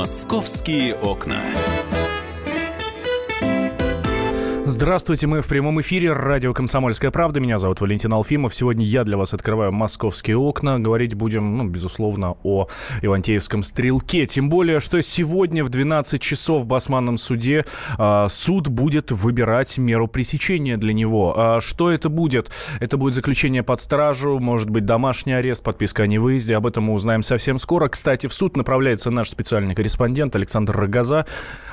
Московские 0.00 0.94
окна. 0.94 1.42
Здравствуйте, 4.70 5.26
мы 5.26 5.40
в 5.40 5.48
прямом 5.48 5.80
эфире. 5.80 6.12
Радио 6.12 6.54
«Комсомольская 6.54 7.10
правда». 7.10 7.40
Меня 7.40 7.58
зовут 7.58 7.80
Валентин 7.80 8.14
Алфимов. 8.14 8.54
Сегодня 8.54 8.86
я 8.86 9.02
для 9.02 9.16
вас 9.16 9.34
открываю 9.34 9.72
московские 9.72 10.36
окна. 10.36 10.78
Говорить 10.78 11.14
будем, 11.14 11.58
ну, 11.58 11.64
безусловно, 11.64 12.36
о 12.44 12.68
Ивантеевском 13.02 13.64
стрелке. 13.64 14.26
Тем 14.26 14.48
более, 14.48 14.78
что 14.78 15.02
сегодня 15.02 15.64
в 15.64 15.70
12 15.70 16.22
часов 16.22 16.62
в 16.62 16.66
Басманном 16.68 17.16
суде 17.16 17.64
э, 17.98 18.26
суд 18.28 18.68
будет 18.68 19.10
выбирать 19.10 19.76
меру 19.76 20.06
пресечения 20.06 20.76
для 20.76 20.92
него. 20.92 21.34
А 21.36 21.60
что 21.60 21.90
это 21.90 22.08
будет? 22.08 22.52
Это 22.78 22.96
будет 22.96 23.14
заключение 23.14 23.64
под 23.64 23.80
стражу, 23.80 24.38
может 24.38 24.70
быть, 24.70 24.84
домашний 24.84 25.32
арест, 25.32 25.64
подписка 25.64 26.04
о 26.04 26.06
невыезде. 26.06 26.54
Об 26.54 26.68
этом 26.68 26.84
мы 26.84 26.92
узнаем 26.92 27.22
совсем 27.22 27.58
скоро. 27.58 27.88
Кстати, 27.88 28.28
в 28.28 28.32
суд 28.32 28.56
направляется 28.56 29.10
наш 29.10 29.30
специальный 29.30 29.74
корреспондент 29.74 30.36
Александр 30.36 30.76
Рогоза. 30.76 31.26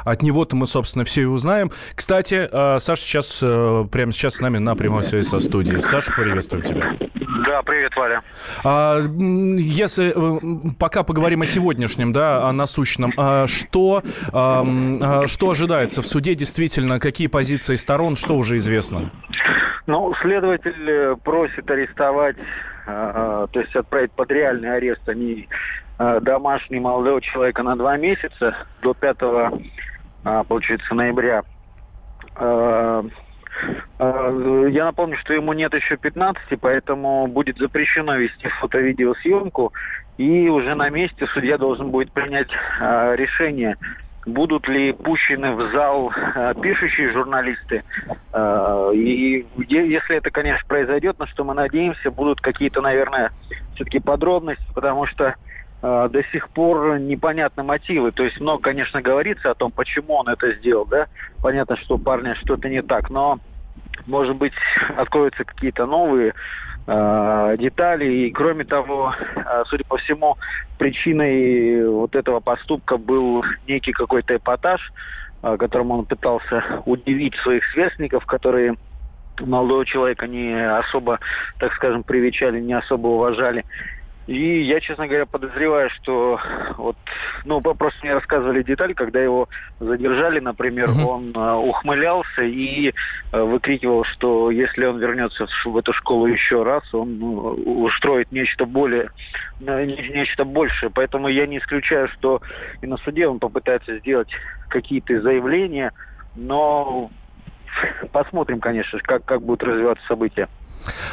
От 0.04 0.24
него-то 0.24 0.56
мы, 0.56 0.66
собственно, 0.66 1.06
все 1.06 1.22
и 1.22 1.26
узнаем. 1.26 1.72
Кстати, 1.94 2.50
э, 2.52 2.80
Саша 2.88 3.02
сейчас, 3.02 3.44
э, 3.44 3.86
прямо 3.92 4.14
сейчас 4.14 4.36
с 4.36 4.40
нами 4.40 4.60
на 4.60 4.74
прямой 4.74 5.04
связи 5.04 5.28
со 5.28 5.40
студией. 5.40 5.78
Саша, 5.80 6.14
приветствую 6.14 6.64
тебя. 6.64 6.96
Да, 7.46 7.62
привет, 7.62 7.94
Валя. 7.98 8.22
А, 8.64 9.02
если 9.02 10.14
э, 10.16 10.74
пока 10.80 11.04
поговорим 11.04 11.42
о 11.42 11.46
сегодняшнем, 11.46 12.14
да, 12.14 12.48
о 12.48 12.54
насущном, 12.54 13.12
а, 13.18 13.46
что, 13.46 14.04
а, 14.32 14.64
а, 15.02 15.28
что 15.28 15.50
ожидается 15.50 16.02
в 16.02 16.08
суде 16.08 16.34
действительно, 16.34 16.98
какие 16.98 17.28
позиции 17.28 17.76
сторон, 17.76 18.16
что 18.16 18.38
уже 18.38 18.56
известно? 18.56 19.12
Ну, 19.86 20.14
следователь 20.22 20.90
э, 20.90 21.16
просит 21.22 21.70
арестовать, 21.70 22.38
то 22.86 23.50
есть 23.54 23.76
отправить 23.76 24.14
под 24.14 24.32
реальный 24.32 24.74
арест, 24.74 25.02
они 25.10 25.50
домашний 25.98 26.80
молодого 26.80 27.20
человека 27.22 27.64
на 27.64 27.76
два 27.76 27.98
месяца 27.98 28.56
до 28.82 28.94
5 28.94 29.18
получается, 30.48 30.96
ноября 30.96 31.44
я 34.00 34.86
напомню, 34.86 35.18
что 35.18 35.34
ему 35.34 35.54
нет 35.54 35.74
еще 35.74 35.98
15, 35.98 36.60
поэтому 36.60 37.28
будет 37.28 37.58
запрещено 37.58 38.16
вести 38.16 38.48
фото-видеосъемку. 38.48 39.74
И 40.18 40.50
уже 40.50 40.76
на 40.76 40.90
месте 40.90 41.28
судья 41.34 41.58
должен 41.58 41.90
будет 41.90 42.12
принять 42.12 42.50
э, 42.80 43.16
решение, 43.16 43.78
будут 44.26 44.68
ли 44.68 44.92
пущены 44.94 45.54
в 45.54 45.72
зал 45.72 46.12
пишущие 46.62 47.12
журналисты. 47.12 47.84
И 48.94 49.48
если 49.70 50.18
это, 50.18 50.32
конечно, 50.32 50.68
произойдет, 50.68 51.18
на 51.18 51.28
что 51.28 51.44
мы 51.44 51.54
надеемся, 51.54 52.12
будут 52.12 52.42
какие-то, 52.42 52.82
наверное, 52.82 53.32
все-таки 53.76 54.00
подробности, 54.00 54.66
потому 54.74 55.06
что 55.06 55.26
э, 55.26 55.34
до 55.82 56.24
сих 56.32 56.50
пор 56.50 57.00
непонятны 57.00 57.64
мотивы. 57.64 58.12
То 58.12 58.24
есть 58.24 58.40
много, 58.40 58.64
конечно, 58.64 59.02
говорится 59.02 59.52
о 59.52 59.56
том, 59.56 59.72
почему 59.72 60.16
он 60.16 60.28
это 60.28 60.54
сделал, 60.54 60.86
да. 60.86 61.08
Понятно, 61.42 61.78
что 61.78 61.96
у 61.96 62.00
парня 62.00 62.36
что-то 62.36 62.68
не 62.68 62.82
так, 62.82 63.10
но, 63.10 63.40
может 64.08 64.36
быть, 64.36 64.54
откроются 64.98 65.44
какие-то 65.44 65.86
новые 65.86 66.34
э, 66.88 67.56
детали. 67.60 68.06
И, 68.06 68.32
кроме 68.32 68.64
того, 68.64 69.14
э, 69.36 69.64
судя 69.68 69.84
по 69.86 69.98
всему, 69.98 70.38
причиной 70.80 71.88
вот 71.88 72.16
этого 72.16 72.40
поступка 72.40 72.98
был 72.98 73.44
некий 73.68 73.92
какой-то 73.92 74.38
эпатаж, 74.38 74.92
э, 75.44 75.58
которым 75.58 75.92
он 75.92 76.06
пытался 76.06 76.64
удивить 76.86 77.36
своих 77.36 77.64
сверстников, 77.72 78.26
которые 78.26 78.76
молодого 79.40 79.86
человека 79.86 80.28
не 80.28 80.54
особо, 80.54 81.20
так 81.60 81.74
скажем, 81.74 82.04
привечали, 82.04 82.60
не 82.60 82.74
особо 82.74 83.08
уважали. 83.08 83.64
И 84.28 84.62
я, 84.64 84.82
честно 84.82 85.08
говоря, 85.08 85.26
подозреваю, 85.26 85.90
что 85.90 86.40
вот, 86.78 86.98
ну, 87.46 87.62
просто 87.62 88.00
мне 88.04 88.14
рассказывали 88.14 88.62
деталь, 88.62 88.94
когда 88.94 89.22
его 89.22 89.48
задержали, 89.80 90.42
например, 90.42 90.90
угу. 90.90 91.08
он 91.08 91.34
э, 91.34 91.54
ухмылялся 91.54 92.42
и 92.42 92.90
э, 93.32 93.42
выкрикивал, 93.42 94.04
что 94.04 94.52
если 94.52 94.86
он 94.86 95.00
вернется 95.00 95.48
в, 95.48 95.66
в 95.66 95.78
эту 95.78 95.94
школу 95.94 96.28
еще 96.28 96.64
раз, 96.64 96.84
он 96.94 97.18
ну, 97.18 97.38
устроит 97.84 98.30
нечто 98.34 98.66
более, 98.66 99.12
э, 99.62 99.86
нечто 99.86 100.44
большее. 100.44 100.90
Поэтому 100.90 101.30
я 101.30 101.48
не 101.48 101.60
исключаю, 101.60 102.10
что 102.10 102.42
и 102.82 102.88
на 102.88 102.98
суде 102.98 103.30
он 103.30 103.40
попытается 103.40 103.98
сделать 104.00 104.30
какие-то 104.68 105.22
заявления, 105.22 105.94
но 106.36 107.10
посмотрим, 108.12 108.60
конечно, 108.60 109.00
как, 109.00 109.24
как 109.24 109.42
будут 109.42 109.64
развиваться 109.64 110.06
события. 110.06 110.50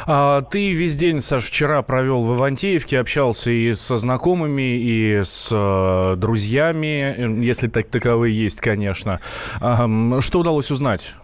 А, 0.07 0.41
ты 0.41 0.71
весь 0.71 0.97
день, 0.97 1.21
Саш, 1.21 1.45
вчера 1.45 1.81
провел 1.81 2.23
в 2.23 2.35
Ивантеевке, 2.37 2.99
общался 2.99 3.51
и 3.51 3.73
со 3.73 3.97
знакомыми, 3.97 4.77
и 4.77 5.21
с 5.23 5.49
э, 5.51 6.15
друзьями, 6.17 7.43
если 7.43 7.67
так 7.67 7.89
таковые 7.89 8.35
есть, 8.35 8.61
конечно. 8.61 9.19
А, 9.59 9.87
что 10.21 10.39
удалось 10.39 10.71
узнать? 10.71 11.15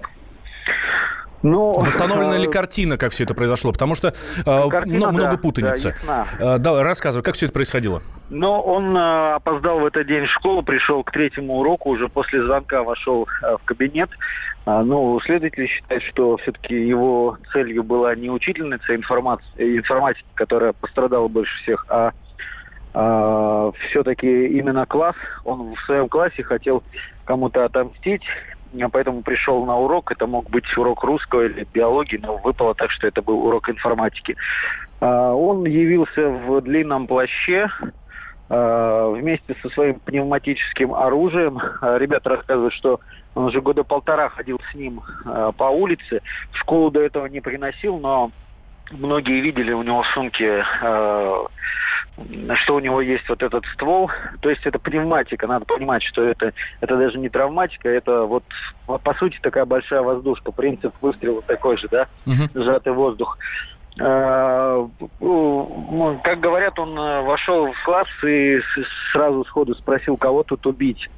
Ну, 1.43 1.73
Восстановлена 1.73 2.37
ли 2.37 2.47
картина, 2.47 2.97
как 2.97 3.11
все 3.11 3.23
это 3.23 3.33
произошло? 3.33 3.71
Потому 3.71 3.95
что 3.95 4.09
э, 4.09 4.69
картина, 4.69 4.97
много, 4.97 5.11
да, 5.11 5.11
много 5.11 5.37
путаницы. 5.37 5.95
Да, 6.05 6.27
э, 6.39 6.57
да, 6.59 6.83
рассказывай, 6.83 7.23
как 7.23 7.35
все 7.35 7.47
это 7.47 7.53
происходило? 7.53 8.01
Ну, 8.29 8.59
он 8.59 8.95
э, 8.95 9.33
опоздал 9.33 9.79
в 9.79 9.85
этот 9.85 10.07
день 10.07 10.25
в 10.25 10.29
школу, 10.31 10.61
пришел 10.61 11.03
к 11.03 11.11
третьему 11.11 11.57
уроку, 11.57 11.89
уже 11.89 12.09
после 12.09 12.43
звонка 12.43 12.83
вошел 12.83 13.27
э, 13.41 13.57
в 13.57 13.65
кабинет. 13.65 14.09
Э, 14.65 14.81
ну, 14.83 15.19
следователь 15.21 15.67
считает, 15.67 16.03
что 16.03 16.37
все-таки 16.37 16.75
его 16.75 17.37
целью 17.51 17.83
была 17.83 18.15
не 18.15 18.29
учительница 18.29 18.95
информации, 18.95 19.77
информатики, 19.77 20.25
которая 20.35 20.73
пострадала 20.73 21.27
больше 21.27 21.55
всех, 21.63 21.85
а 21.89 22.11
Uh, 22.93 23.73
все-таки 23.87 24.47
именно 24.47 24.85
класс, 24.85 25.15
он 25.45 25.75
в 25.75 25.79
своем 25.85 26.09
классе 26.09 26.43
хотел 26.43 26.83
кому-то 27.23 27.63
отомстить, 27.63 28.23
поэтому 28.91 29.21
пришел 29.21 29.65
на 29.65 29.77
урок. 29.77 30.11
Это 30.11 30.27
мог 30.27 30.49
быть 30.49 30.65
урок 30.77 31.03
русского 31.03 31.45
или 31.45 31.67
биологии, 31.73 32.19
но 32.21 32.37
выпало 32.37 32.75
так, 32.75 32.91
что 32.91 33.07
это 33.07 33.21
был 33.21 33.45
урок 33.45 33.69
информатики. 33.69 34.35
А, 34.99 35.33
он 35.33 35.65
явился 35.65 36.29
в 36.29 36.61
длинном 36.61 37.07
плаще, 37.07 37.69
а, 38.49 39.09
вместе 39.09 39.55
со 39.61 39.69
своим 39.69 39.99
пневматическим 39.99 40.93
оружием. 40.93 41.59
А, 41.81 41.97
ребята 41.97 42.29
рассказывают, 42.29 42.73
что 42.73 42.99
он 43.35 43.45
уже 43.45 43.61
года 43.61 43.83
полтора 43.83 44.29
ходил 44.29 44.59
с 44.71 44.75
ним 44.75 45.01
по 45.57 45.63
улице. 45.69 46.21
В 46.51 46.57
школу 46.57 46.91
до 46.91 47.01
этого 47.01 47.27
не 47.27 47.39
приносил, 47.39 47.97
но 47.97 48.31
многие 48.91 49.41
видели 49.41 49.73
у 49.73 49.83
него 49.83 50.03
в 50.03 50.07
сумке 50.07 50.63
что 52.63 52.75
у 52.75 52.79
него 52.79 53.01
есть 53.01 53.27
вот 53.29 53.41
этот 53.41 53.65
ствол. 53.73 54.11
То 54.41 54.49
есть 54.49 54.65
это 54.65 54.79
пневматика. 54.79 55.47
Надо 55.47 55.65
понимать, 55.65 56.03
что 56.03 56.23
это, 56.23 56.53
это 56.81 56.97
даже 56.97 57.17
не 57.17 57.29
травматика, 57.29 57.89
это 57.89 58.23
вот 58.23 58.43
по 58.85 59.13
сути 59.15 59.39
такая 59.41 59.65
большая 59.65 60.01
воздушка. 60.01 60.51
Принцип 60.51 60.93
выстрела 61.01 61.41
такой 61.41 61.77
же, 61.77 61.87
да, 61.89 62.07
uh 62.25 62.49
сжатый 62.53 62.93
воздух. 62.93 63.37
А, 63.99 64.87
ну, 65.19 66.21
как 66.23 66.39
говорят, 66.39 66.79
он 66.79 66.97
э, 66.97 67.21
вошел 67.23 67.71
в 67.71 67.83
класс 67.83 68.07
и 68.23 68.59
сразу 69.11 69.43
сходу 69.45 69.75
спросил, 69.75 70.15
кого 70.15 70.43
тут 70.43 70.65
убить. 70.65 71.09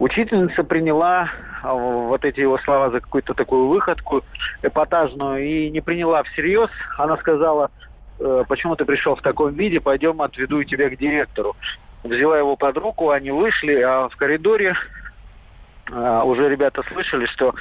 Учительница 0.00 0.64
приняла 0.64 1.30
вот 1.62 2.24
эти 2.24 2.40
его 2.40 2.58
слова 2.58 2.90
за 2.90 3.00
какую-то 3.00 3.34
такую 3.34 3.68
выходку 3.68 4.22
эпатажную 4.62 5.44
и 5.44 5.70
не 5.70 5.80
приняла 5.80 6.22
всерьез. 6.22 6.70
Она 6.98 7.16
сказала, 7.16 7.70
Э, 8.22 8.44
почему 8.46 8.76
ты 8.76 8.84
пришел 8.84 9.16
в 9.16 9.22
таком 9.22 9.54
виде, 9.54 9.80
пойдем 9.80 10.22
отведу 10.22 10.62
тебя 10.62 10.88
к 10.90 10.96
директору. 10.96 11.56
Взяла 12.04 12.38
его 12.38 12.56
под 12.56 12.76
руку, 12.76 13.10
они 13.10 13.30
вышли, 13.30 13.80
а 13.80 14.08
в 14.08 14.16
коридоре 14.16 14.74
Uh, 15.90 16.24
уже 16.24 16.48
ребята 16.48 16.82
слышали, 16.92 17.26
что 17.26 17.54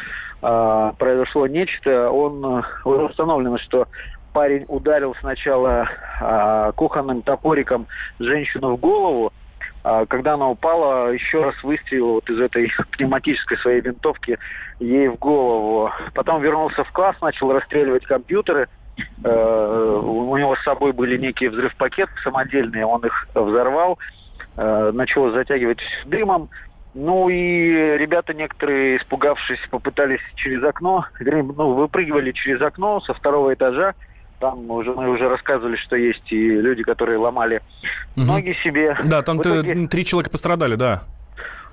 uh, 0.43 0.95
произошло 0.97 1.47
нечто. 1.47 2.11
Он 2.11 2.63
уже 2.85 3.05
установлено, 3.05 3.57
что 3.57 3.87
парень 4.31 4.63
ударил 4.67 5.15
сначала 5.19 5.89
кухонным 6.75 7.23
топориком 7.23 7.87
женщину 8.19 8.75
в 8.75 8.79
голову, 8.79 9.30
а 9.30 9.30
когда 10.07 10.33
она 10.33 10.49
упала, 10.49 11.11
еще 11.11 11.43
раз 11.43 11.63
выстрелил 11.63 12.13
вот 12.13 12.29
из 12.29 12.39
этой 12.39 12.71
пневматической 12.91 13.57
своей 13.57 13.81
винтовки 13.81 14.37
ей 14.79 15.07
в 15.07 15.17
голову. 15.17 15.91
Потом 16.13 16.41
вернулся 16.41 16.83
в 16.83 16.91
класс, 16.91 17.15
начал 17.21 17.51
расстреливать 17.51 18.05
компьютеры, 18.05 18.67
Э, 19.23 19.99
у 20.03 20.35
него 20.37 20.55
с 20.55 20.63
собой 20.63 20.93
были 20.93 21.17
некие 21.17 21.49
взрыв-пакеты 21.49 22.11
самодельные, 22.23 22.85
он 22.85 23.05
их 23.05 23.27
взорвал, 23.33 23.99
э, 24.57 24.91
начал 24.93 25.31
затягивать 25.31 25.81
дымом. 26.05 26.49
Ну 26.93 27.29
и 27.29 27.97
ребята 27.97 28.33
некоторые, 28.33 28.97
испугавшись, 28.97 29.59
попытались 29.69 30.19
через 30.35 30.61
окно, 30.63 31.05
ну, 31.19 31.73
выпрыгивали 31.73 32.31
через 32.31 32.61
окно 32.61 32.99
со 32.99 33.13
второго 33.13 33.53
этажа. 33.53 33.95
Там 34.41 34.69
уже 34.71 34.91
мы 34.91 35.07
уже 35.09 35.29
рассказывали, 35.29 35.75
что 35.75 35.95
есть 35.95 36.31
и 36.31 36.49
люди, 36.49 36.81
которые 36.81 37.19
ломали 37.19 37.61
угу. 38.17 38.25
ноги 38.25 38.57
себе. 38.63 38.97
Да, 39.05 39.21
там 39.21 39.39
итоге... 39.39 39.87
три 39.87 40.03
человека 40.03 40.31
пострадали, 40.31 40.75
да. 40.75 41.03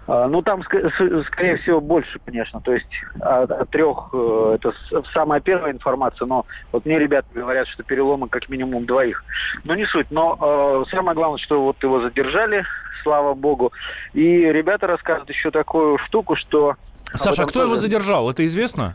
А, 0.06 0.26
ну, 0.28 0.42
там, 0.42 0.62
скорее 0.62 1.56
всего, 1.58 1.80
больше, 1.80 2.18
конечно. 2.24 2.60
То 2.60 2.74
есть 2.74 2.86
от, 3.20 3.50
от 3.50 3.70
трех, 3.70 4.10
э, 4.12 4.56
это 4.56 4.72
самая 5.12 5.40
первая 5.40 5.72
информация, 5.72 6.26
но 6.26 6.46
вот 6.72 6.84
мне 6.86 6.98
ребята 6.98 7.28
говорят, 7.34 7.68
что 7.68 7.82
переломы 7.82 8.28
как 8.28 8.48
минимум 8.48 8.86
двоих. 8.86 9.24
Но 9.64 9.74
не 9.74 9.86
суть. 9.86 10.10
Но 10.10 10.38
э, 10.40 10.90
самое 10.90 11.14
главное, 11.14 11.38
что 11.38 11.62
вот 11.62 11.82
его 11.82 12.00
задержали, 12.00 12.64
слава 13.02 13.34
богу. 13.34 13.72
И 14.12 14.22
ребята 14.22 14.86
рассказывают 14.86 15.30
еще 15.30 15.50
такую 15.50 15.98
штуку, 15.98 16.36
что... 16.36 16.76
Саша, 17.14 17.42
а 17.42 17.46
кто 17.46 17.60
тоже... 17.60 17.66
его 17.66 17.76
задержал? 17.76 18.30
Это 18.30 18.44
известно? 18.44 18.94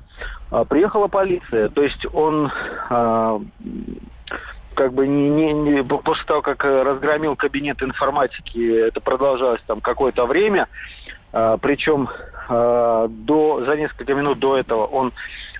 А, 0.51 0.65
приехала 0.65 1.07
полиция. 1.07 1.69
То 1.69 1.83
есть 1.83 2.05
он... 2.13 2.51
А, 2.89 3.41
как 4.75 4.93
бы 4.93 5.07
не, 5.07 5.29
не, 5.29 5.53
не 5.53 5.83
после 5.83 6.25
того, 6.25 6.41
как 6.41 6.63
разгромил 6.63 7.35
кабинет 7.35 7.83
информатики, 7.83 8.87
это 8.87 9.01
продолжалось 9.01 9.61
там 9.67 9.81
какое-то 9.81 10.25
время, 10.25 10.67
а, 11.31 11.57
причем 11.57 12.09
а, 12.49 13.07
до, 13.07 13.63
за 13.65 13.75
несколько 13.75 14.13
минут 14.13 14.39
до 14.39 14.57
этого 14.57 14.85
он 14.85 15.13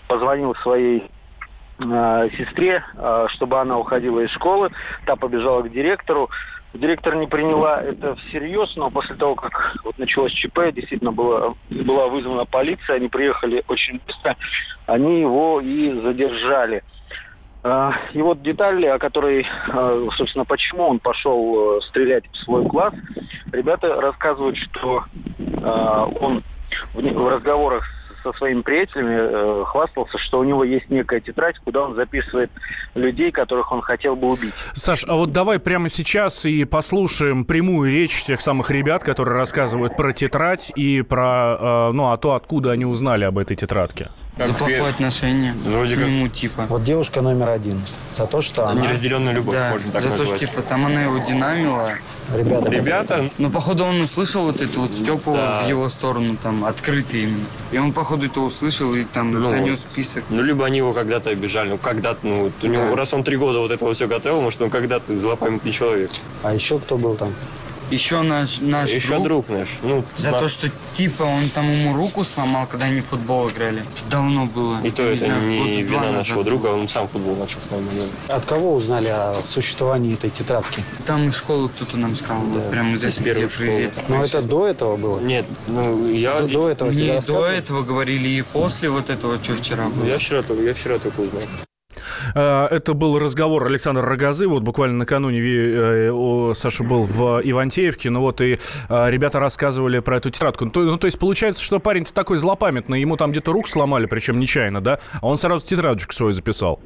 позвонил 0.08 0.56
своей 0.56 1.12
а, 1.80 2.30
сестре, 2.30 2.84
а, 2.98 3.28
чтобы 3.30 3.60
она 3.60 3.78
уходила 3.78 4.20
из 4.20 4.32
школы. 4.32 4.70
Та 5.06 5.16
побежала 5.16 5.62
к 5.64 5.72
директору. 5.72 6.30
Директор 6.74 7.16
не 7.16 7.28
приняла 7.28 7.81
это 7.81 8.16
всерьез, 8.16 8.75
но 8.75 8.90
после 8.90 9.16
того, 9.16 9.36
как 9.36 9.75
вот 9.84 9.98
началось 10.00 10.31
ЧП, 10.31 10.72
действительно 10.74 11.12
была, 11.12 11.54
была 11.70 12.08
вызвана 12.08 12.46
полиция, 12.46 12.96
они 12.96 13.10
приехали 13.10 13.64
очень 13.68 14.02
быстро, 14.06 14.36
они 14.88 15.22
его 15.22 15.62
и 15.62 15.92
задержали. 16.02 16.84
А, 17.62 17.94
и 18.14 18.22
вот 18.22 18.42
детали, 18.42 18.88
о 18.88 18.98
которой, 18.98 19.46
а, 19.70 20.08
собственно, 20.18 20.46
почему 20.46 20.88
он 20.88 21.00
пошел 21.00 21.78
э, 21.78 21.81
стрелять 21.90 22.25
в 22.31 22.38
свой 22.38 22.68
класс, 22.68 22.94
ребята 23.52 24.02
рассказывают, 24.02 24.58
что 24.58 25.06
а, 25.62 26.06
он 26.06 26.44
в 26.94 27.28
разговорах 27.30 27.86
со 28.24 28.34
своими 28.34 28.62
приятелями 28.62 29.16
э, 29.16 29.66
хвастался, 29.66 30.18
что 30.18 30.40
у 30.40 30.44
него 30.44 30.64
есть 30.64 30.90
некая 30.90 31.20
тетрадь, 31.20 31.60
куда 31.60 31.84
он 31.84 31.96
записывает 31.96 32.52
людей, 32.96 33.31
которых 33.31 33.72
он 33.72 33.81
хотел 33.81 34.16
бы 34.16 34.31
убить. 34.31 34.54
Саш, 34.74 35.06
а 35.08 35.16
вот 35.16 35.31
давай 35.31 35.60
прямо 35.60 35.90
сейчас 35.90 36.46
и 36.46 36.66
послушаем 36.66 37.46
прямую 37.46 37.92
речь 37.92 38.24
тех 38.24 38.42
самых 38.42 38.72
ребят, 38.72 39.04
которые 39.04 39.38
рассказывают 39.38 39.96
про 39.96 40.14
тетрадь 40.14 40.72
и 40.75 41.02
про, 41.02 41.58
э, 41.60 41.92
ну, 41.92 42.12
а 42.12 42.18
то, 42.18 42.34
откуда 42.34 42.72
они 42.72 42.86
узнали 42.86 43.25
об 43.25 43.38
этой 43.38 43.56
тетрадке. 43.56 44.10
Как 44.38 44.47
за 44.47 44.53
плохое 44.53 44.88
отношение 44.88 45.53
Вроде 45.63 45.95
к 45.95 46.00
нему, 46.00 46.27
типа. 46.27 46.65
Вот 46.68 46.83
девушка 46.83 47.21
номер 47.21 47.50
один. 47.50 47.81
За 48.12 48.25
то, 48.25 48.41
что 48.41 48.68
она... 48.68 48.81
Неразделенная 48.81 49.33
любовь, 49.33 49.56
да, 49.56 49.69
можно 49.69 49.91
так 49.91 50.01
за 50.01 50.09
назвать. 50.09 50.30
то, 50.30 50.38
что, 50.38 50.45
типа, 50.47 50.62
там 50.63 50.85
она 50.88 51.03
его 51.03 51.19
динамила. 51.19 51.91
Ребята. 52.33 52.69
Ребята? 52.69 53.30
Ну, 53.38 53.51
походу, 53.51 53.83
он 53.83 54.00
услышал 54.01 54.44
вот 54.44 54.59
это 54.59 54.80
вот 54.80 54.91
Степу 54.91 55.33
да. 55.33 55.62
в 55.63 55.69
его 55.69 55.88
сторону, 55.89 56.35
там, 56.41 56.65
открытый 56.65 57.24
именно. 57.24 57.45
И 57.71 57.77
он, 57.77 57.94
походу, 57.94 58.25
это 58.25 58.39
услышал 58.39 58.95
и 58.95 59.03
там 59.03 59.31
ну, 59.31 59.47
занес 59.47 59.80
список. 59.80 60.24
Ну, 60.30 60.41
либо 60.41 60.65
они 60.65 60.77
его 60.77 60.94
когда-то 60.94 61.30
обижали. 61.30 61.69
Ну, 61.69 61.77
когда-то, 61.77 62.25
ну, 62.25 62.51
у 62.62 62.68
него, 62.68 62.95
раз 62.95 63.13
он 63.13 63.24
три 63.24 63.38
года 63.38 63.59
вот 63.59 63.71
этого 63.71 63.94
все 63.94 64.07
готовил, 64.07 64.41
может, 64.41 64.62
он 64.62 64.71
когда-то 64.71 65.19
злопамятный 65.19 65.71
человек. 65.71 66.09
А 66.41 66.53
еще 66.53 66.80
кто 66.80 66.97
был 66.97 67.15
там? 67.15 67.33
Еще 67.94 68.24
наш, 68.24 68.60
наш 68.60 68.90
Еще 68.90 69.10
друг, 69.10 69.24
друг 69.24 69.50
наш. 69.50 69.69
Ну, 69.84 70.04
за 70.18 70.31
наш... 70.31 70.42
то, 70.42 70.50
что 70.50 70.69
типа 70.94 71.24
он 71.24 71.48
там 71.50 71.72
ему 71.72 71.94
руку 71.94 72.24
сломал, 72.24 72.66
когда 72.66 72.88
они 72.88 73.01
в 73.01 73.06
футбол 73.06 73.50
играли. 73.50 73.84
Давно 74.10 74.48
было. 74.48 74.80
И 74.84 74.90
то 74.90 75.04
не 75.04 75.10
это 75.10 75.25
знаю, 75.25 75.48
не 75.48 75.84
вина 75.84 76.12
нашего 76.12 76.44
друга, 76.44 76.68
он 76.68 76.90
сам 76.90 77.07
футбол 77.07 77.36
начал 77.36 77.62
с 77.62 77.69
нами. 77.69 77.88
От 78.28 78.45
кого 78.45 78.74
узнали 78.74 79.10
о 79.10 79.36
существовании 79.45 80.16
этой 80.16 80.31
тетрадки? 80.31 80.84
Там 81.06 81.30
из 81.30 81.36
школы 81.36 81.69
кто-то 81.69 81.98
нам 81.98 82.16
сказал, 82.16 82.42
да. 82.42 82.62
вот 82.62 82.72
прямо 82.72 82.98
здесь 82.98 83.16
первый 83.16 83.48
привет. 83.48 83.94
Но 84.07 84.24
это 84.24 84.42
до 84.42 84.68
этого 84.68 84.98
было? 84.98 85.19
Нет, 85.19 85.45
ну 85.68 86.07
я... 86.07 86.42
До, 86.42 86.48
до 86.48 86.69
этого 86.69 86.90
Не 86.90 87.22
до 87.22 87.45
этого 87.45 87.84
говорили 87.84 88.28
и 88.28 88.42
после 88.42 88.90
вот 88.90 89.12
этого, 89.12 89.38
что 89.44 89.54
вчера 89.54 89.88
было. 89.90 90.06
Я 90.06 90.18
вчера, 90.18 90.44
я 90.63 90.74
вчера 90.74 90.98
только 90.98 91.22
узнал. 91.22 91.44
Э, 92.35 92.68
это 92.69 92.94
был 92.94 93.18
разговор 93.19 93.65
Александра 93.65 94.03
Рогозы. 94.03 94.47
Вот 94.47 94.63
буквально 94.63 94.97
накануне 94.97 95.39
э, 95.41 96.53
Саша 96.56 96.83
был 96.83 97.03
в 97.03 97.41
Ивантеевке. 97.44 98.09
Ну 98.09 98.21
вот 98.21 98.41
и 98.41 98.59
э, 98.89 99.09
ребята 99.09 99.39
рассказывали 99.39 100.00
про 100.00 100.18
эту 100.18 100.30
тетрадку. 100.30 100.65
Ну 100.74 100.97
то 100.97 101.06
есть 101.06 101.19
получается, 101.19 101.63
что 101.63 101.80
парень-то 101.80 102.13
такой 102.13 102.38
злопамятный. 102.38 103.01
Ему 103.01 103.18
там 103.18 103.31
где-то 103.31 103.51
рук 103.51 103.68
сломали, 103.68 104.06
причем 104.06 104.39
нечаянно, 104.39 104.81
да? 104.81 105.00
А 105.21 105.27
он 105.27 105.38
сразу 105.38 105.68
тетрадочку 105.68 106.13
свою 106.13 106.31
записал. 106.31 106.80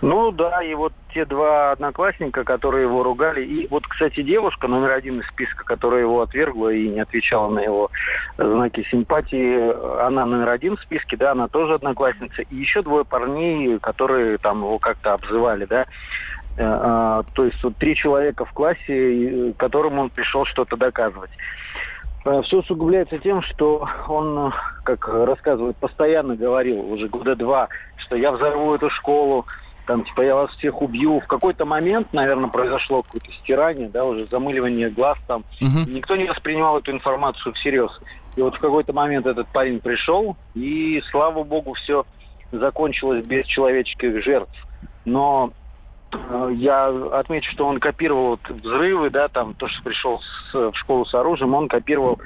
Ну 0.00 0.32
да, 0.32 0.62
и 0.62 0.74
вот 0.74 0.92
те 1.12 1.24
два 1.24 1.72
одноклассника, 1.72 2.44
которые 2.44 2.82
его 2.82 3.02
ругали, 3.02 3.44
и 3.44 3.66
вот, 3.68 3.86
кстати, 3.86 4.22
девушка 4.22 4.68
номер 4.68 4.90
один 4.90 5.20
из 5.20 5.26
списка, 5.28 5.64
которая 5.64 6.00
его 6.00 6.20
отвергла 6.20 6.70
и 6.70 6.88
не 6.88 7.00
отвечала 7.00 7.48
на 7.48 7.60
его 7.60 7.90
знаки 8.36 8.86
симпатии, 8.90 10.04
она 10.04 10.26
номер 10.26 10.50
один 10.50 10.76
в 10.76 10.82
списке, 10.82 11.16
да, 11.16 11.32
она 11.32 11.48
тоже 11.48 11.74
одноклассница, 11.74 12.42
и 12.42 12.56
еще 12.56 12.82
двое 12.82 13.04
парней, 13.04 13.78
которые 13.78 14.38
там 14.38 14.58
его 14.58 14.78
как-то 14.78 15.14
обзывали, 15.14 15.64
да, 15.64 15.82
э, 15.82 15.86
а, 16.58 17.22
то 17.32 17.44
есть 17.44 17.62
вот 17.62 17.76
три 17.76 17.94
человека 17.94 18.44
в 18.44 18.52
классе, 18.52 19.54
которым 19.56 19.98
он 19.98 20.10
пришел 20.10 20.44
что-то 20.44 20.76
доказывать. 20.76 21.30
Э, 22.24 22.42
Все 22.42 22.58
усугубляется 22.58 23.18
тем, 23.18 23.42
что 23.42 23.88
он, 24.08 24.52
как 24.82 25.06
рассказывает, 25.08 25.76
постоянно 25.76 26.36
говорил 26.36 26.80
уже 26.92 27.08
года 27.08 27.36
два, 27.36 27.68
что 27.98 28.16
я 28.16 28.32
взорву 28.32 28.74
эту 28.74 28.90
школу, 28.90 29.46
там, 29.86 30.04
типа, 30.04 30.22
я 30.22 30.34
вас 30.34 30.50
всех 30.52 30.80
убью. 30.82 31.20
В 31.20 31.26
какой-то 31.26 31.64
момент, 31.64 32.12
наверное, 32.12 32.48
произошло 32.48 33.02
какое-то 33.02 33.30
стирание, 33.42 33.88
да, 33.88 34.04
уже 34.04 34.26
замыливание 34.26 34.90
глаз 34.90 35.18
там. 35.26 35.44
Угу. 35.60 35.90
Никто 35.90 36.16
не 36.16 36.24
воспринимал 36.24 36.78
эту 36.78 36.92
информацию 36.92 37.52
всерьез. 37.54 37.90
И 38.36 38.40
вот 38.40 38.56
в 38.56 38.60
какой-то 38.60 38.92
момент 38.92 39.26
этот 39.26 39.46
парень 39.48 39.80
пришел, 39.80 40.36
и, 40.54 41.02
слава 41.10 41.44
богу, 41.44 41.74
все 41.74 42.04
закончилось 42.50 43.24
без 43.24 43.46
человеческих 43.46 44.22
жертв. 44.22 44.54
Но 45.04 45.52
э, 46.12 46.50
я 46.54 46.86
отмечу, 47.12 47.50
что 47.52 47.66
он 47.66 47.78
копировал 47.78 48.30
вот 48.30 48.48
взрывы, 48.48 49.10
да, 49.10 49.28
там, 49.28 49.54
то, 49.54 49.68
что 49.68 49.82
пришел 49.82 50.20
с, 50.20 50.54
в 50.54 50.74
школу 50.74 51.04
с 51.04 51.14
оружием, 51.14 51.54
он 51.54 51.68
копировал 51.68 52.18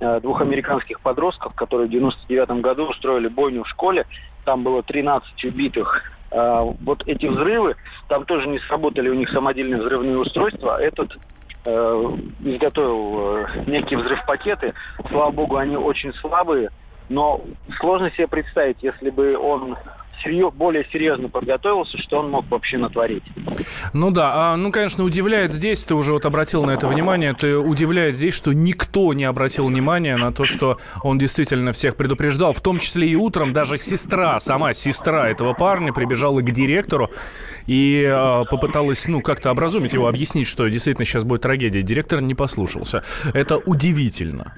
э, 0.00 0.20
двух 0.20 0.40
американских 0.40 1.00
подростков, 1.00 1.54
которые 1.54 1.88
в 1.88 1.90
99 1.90 2.60
году 2.60 2.88
устроили 2.88 3.28
бойню 3.28 3.64
в 3.64 3.68
школе. 3.68 4.06
Там 4.44 4.62
было 4.62 4.82
13 4.82 5.44
убитых 5.46 6.15
а, 6.36 6.60
вот 6.62 7.02
эти 7.06 7.24
взрывы, 7.24 7.76
там 8.08 8.26
тоже 8.26 8.46
не 8.46 8.58
сработали 8.58 9.08
у 9.08 9.14
них 9.14 9.30
самодельные 9.30 9.80
взрывные 9.80 10.18
устройства. 10.18 10.78
Этот 10.78 11.16
э, 11.64 12.16
изготовил 12.44 13.38
э, 13.38 13.46
некие 13.66 13.98
взрыв-пакеты. 13.98 14.74
Слава 15.08 15.30
богу, 15.30 15.56
они 15.56 15.78
очень 15.78 16.12
слабые. 16.14 16.68
Но 17.08 17.40
сложно 17.80 18.10
себе 18.10 18.28
представить, 18.28 18.82
если 18.82 19.08
бы 19.08 19.38
он 19.38 19.78
более 20.54 20.86
серьезно 20.92 21.28
подготовился, 21.28 21.98
что 21.98 22.18
он 22.18 22.30
мог 22.30 22.48
вообще 22.50 22.78
натворить. 22.78 23.22
Ну 23.92 24.10
да, 24.10 24.52
а, 24.52 24.56
ну, 24.56 24.72
конечно, 24.72 25.04
удивляет 25.04 25.52
здесь, 25.52 25.84
ты 25.84 25.94
уже 25.94 26.12
вот 26.12 26.26
обратил 26.26 26.64
на 26.64 26.72
это 26.72 26.88
внимание, 26.88 27.34
ты 27.34 27.56
удивляет 27.56 28.16
здесь, 28.16 28.34
что 28.34 28.52
никто 28.52 29.12
не 29.12 29.24
обратил 29.24 29.66
внимания 29.66 30.16
на 30.16 30.32
то, 30.32 30.46
что 30.46 30.78
он 31.02 31.18
действительно 31.18 31.72
всех 31.72 31.96
предупреждал, 31.96 32.52
в 32.52 32.60
том 32.60 32.78
числе 32.78 33.08
и 33.08 33.16
утром 33.16 33.52
даже 33.52 33.76
сестра, 33.76 34.40
сама 34.40 34.72
сестра 34.72 35.28
этого 35.28 35.54
парня 35.54 35.92
прибежала 35.92 36.40
к 36.40 36.50
директору 36.50 37.10
и 37.66 38.02
э, 38.02 38.44
попыталась, 38.50 39.06
ну, 39.08 39.20
как-то 39.20 39.50
образумить 39.50 39.94
его, 39.94 40.08
объяснить, 40.08 40.46
что 40.46 40.68
действительно 40.68 41.04
сейчас 41.04 41.24
будет 41.24 41.42
трагедия. 41.42 41.82
Директор 41.82 42.20
не 42.20 42.34
послушался. 42.34 43.02
Это 43.34 43.56
удивительно. 43.58 44.52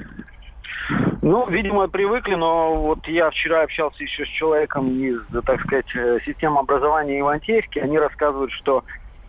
Ну, 1.29 1.47
видимо, 1.47 1.89
привыкли, 1.89 2.37
но 2.37 2.75
вот 2.75 3.07
я 3.07 3.29
вчера 3.29 3.61
общался 3.61 4.03
еще 4.03 4.25
с 4.25 4.29
человеком 4.29 4.89
из, 4.89 5.21
так 5.45 5.61
сказать, 5.61 5.95
э, 5.95 6.21
системы 6.25 6.61
образования 6.61 7.21
Ивантеевки. 7.21 7.79
Они 7.81 7.99
рассказывают, 7.99 8.51
что 8.53 8.83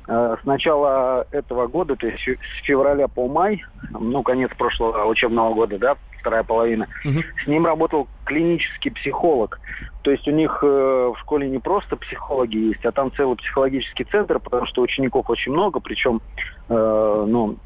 э, 0.07 0.37
с 0.41 0.45
начала 0.45 1.27
этого 1.31 1.67
года, 1.67 1.97
то 1.97 2.07
есть 2.07 2.23
с 2.23 2.65
февраля 2.65 3.09
по 3.09 3.27
май, 3.27 3.65
ну, 3.89 4.23
конец 4.23 4.49
прошлого 4.57 5.07
учебного 5.07 5.53
года, 5.53 5.77
да, 5.77 5.97
вторая 6.21 6.43
половина, 6.43 6.87
угу. 7.03 7.19
с 7.43 7.47
ним 7.47 7.65
работал 7.65 8.07
клинический 8.23 8.91
психолог. 8.91 9.59
То 10.01 10.11
есть 10.11 10.25
у 10.25 10.31
них 10.31 10.57
э, 10.63 11.11
в 11.13 11.19
школе 11.19 11.49
не 11.49 11.59
просто 11.59 11.97
психологи 11.97 12.69
есть, 12.69 12.85
а 12.85 12.93
там 12.93 13.11
целый 13.11 13.35
психологический 13.35 14.05
центр, 14.05 14.39
потому 14.39 14.65
что 14.67 14.83
учеников 14.83 15.29
очень 15.29 15.51
много, 15.51 15.81
причем, 15.81 16.21
э, 16.69 17.25
ну, 17.27 17.57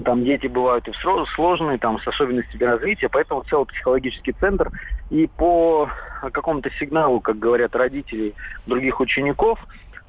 там 0.00 0.24
дети 0.24 0.46
бывают 0.46 0.86
и 0.88 0.92
сложные, 1.34 1.78
там 1.78 2.00
с 2.00 2.06
особенностями 2.06 2.64
развития, 2.64 3.08
поэтому 3.08 3.42
целый 3.44 3.66
психологический 3.66 4.32
центр. 4.32 4.70
И 5.10 5.26
по 5.26 5.88
какому-то 6.32 6.70
сигналу, 6.78 7.20
как 7.20 7.38
говорят 7.38 7.74
родители 7.74 8.34
других 8.66 9.00
учеников, 9.00 9.58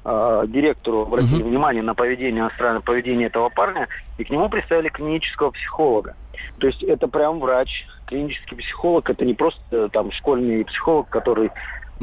э, 0.04 0.44
директору 0.46 1.02
обратили 1.02 1.42
uh-huh. 1.42 1.48
внимание 1.48 1.82
на 1.82 1.94
поведение, 1.94 2.48
на 2.58 2.80
поведение 2.80 3.26
этого 3.26 3.48
парня, 3.48 3.88
и 4.18 4.24
к 4.24 4.30
нему 4.30 4.48
представили 4.48 4.88
клинического 4.88 5.50
психолога. 5.50 6.14
То 6.58 6.66
есть 6.68 6.82
это 6.82 7.08
прям 7.08 7.40
врач, 7.40 7.86
клинический 8.06 8.56
психолог, 8.56 9.10
это 9.10 9.24
не 9.24 9.34
просто 9.34 9.62
э, 9.70 9.88
там 9.92 10.12
школьный 10.12 10.64
психолог, 10.64 11.08
который 11.08 11.50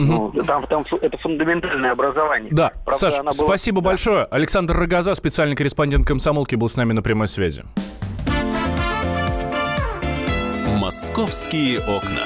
ну, 0.06 0.32
там, 0.46 0.66
там 0.68 0.86
это 1.02 1.18
фундаментальное 1.18 1.92
образование. 1.92 2.50
Да, 2.52 2.72
Правда, 2.86 2.98
Саш, 2.98 3.20
была... 3.20 3.32
спасибо 3.32 3.82
да. 3.82 3.90
большое. 3.90 4.24
Александр 4.26 4.78
Рогоза, 4.78 5.14
специальный 5.14 5.56
корреспондент 5.56 6.06
комсомолки, 6.06 6.56
был 6.56 6.70
с 6.70 6.78
нами 6.78 6.94
на 6.94 7.02
прямой 7.02 7.28
связи. 7.28 7.64
Московские 10.78 11.80
окна. 11.80 12.26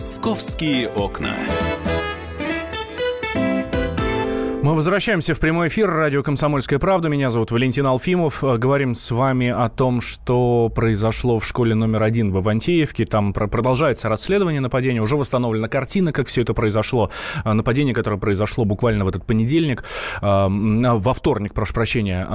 Московские 0.00 0.88
окна. 0.88 1.36
Мы 4.62 4.74
возвращаемся 4.74 5.32
в 5.32 5.40
прямой 5.40 5.68
эфир. 5.68 5.90
Радио 5.90 6.22
«Комсомольская 6.22 6.78
правда». 6.78 7.08
Меня 7.08 7.30
зовут 7.30 7.50
Валентин 7.50 7.86
Алфимов. 7.86 8.44
Э, 8.44 8.58
говорим 8.58 8.92
с 8.92 9.10
вами 9.10 9.48
о 9.48 9.70
том, 9.70 10.02
что 10.02 10.70
произошло 10.74 11.38
в 11.38 11.46
школе 11.46 11.74
номер 11.74 12.02
один 12.02 12.30
в 12.30 12.38
Ивантеевке. 12.40 13.06
Там 13.06 13.32
продолжается 13.32 14.10
расследование 14.10 14.60
нападения. 14.60 15.00
Уже 15.00 15.16
восстановлена 15.16 15.68
картина, 15.68 16.12
как 16.12 16.26
все 16.26 16.42
это 16.42 16.52
произошло. 16.52 17.10
Э, 17.42 17.54
нападение, 17.54 17.94
которое 17.94 18.18
произошло 18.18 18.66
буквально 18.66 19.06
в 19.06 19.08
этот 19.08 19.24
понедельник, 19.24 19.82
э, 20.20 20.46
во 20.50 21.14
вторник, 21.14 21.54
прошу 21.54 21.72
прощения, 21.72 22.26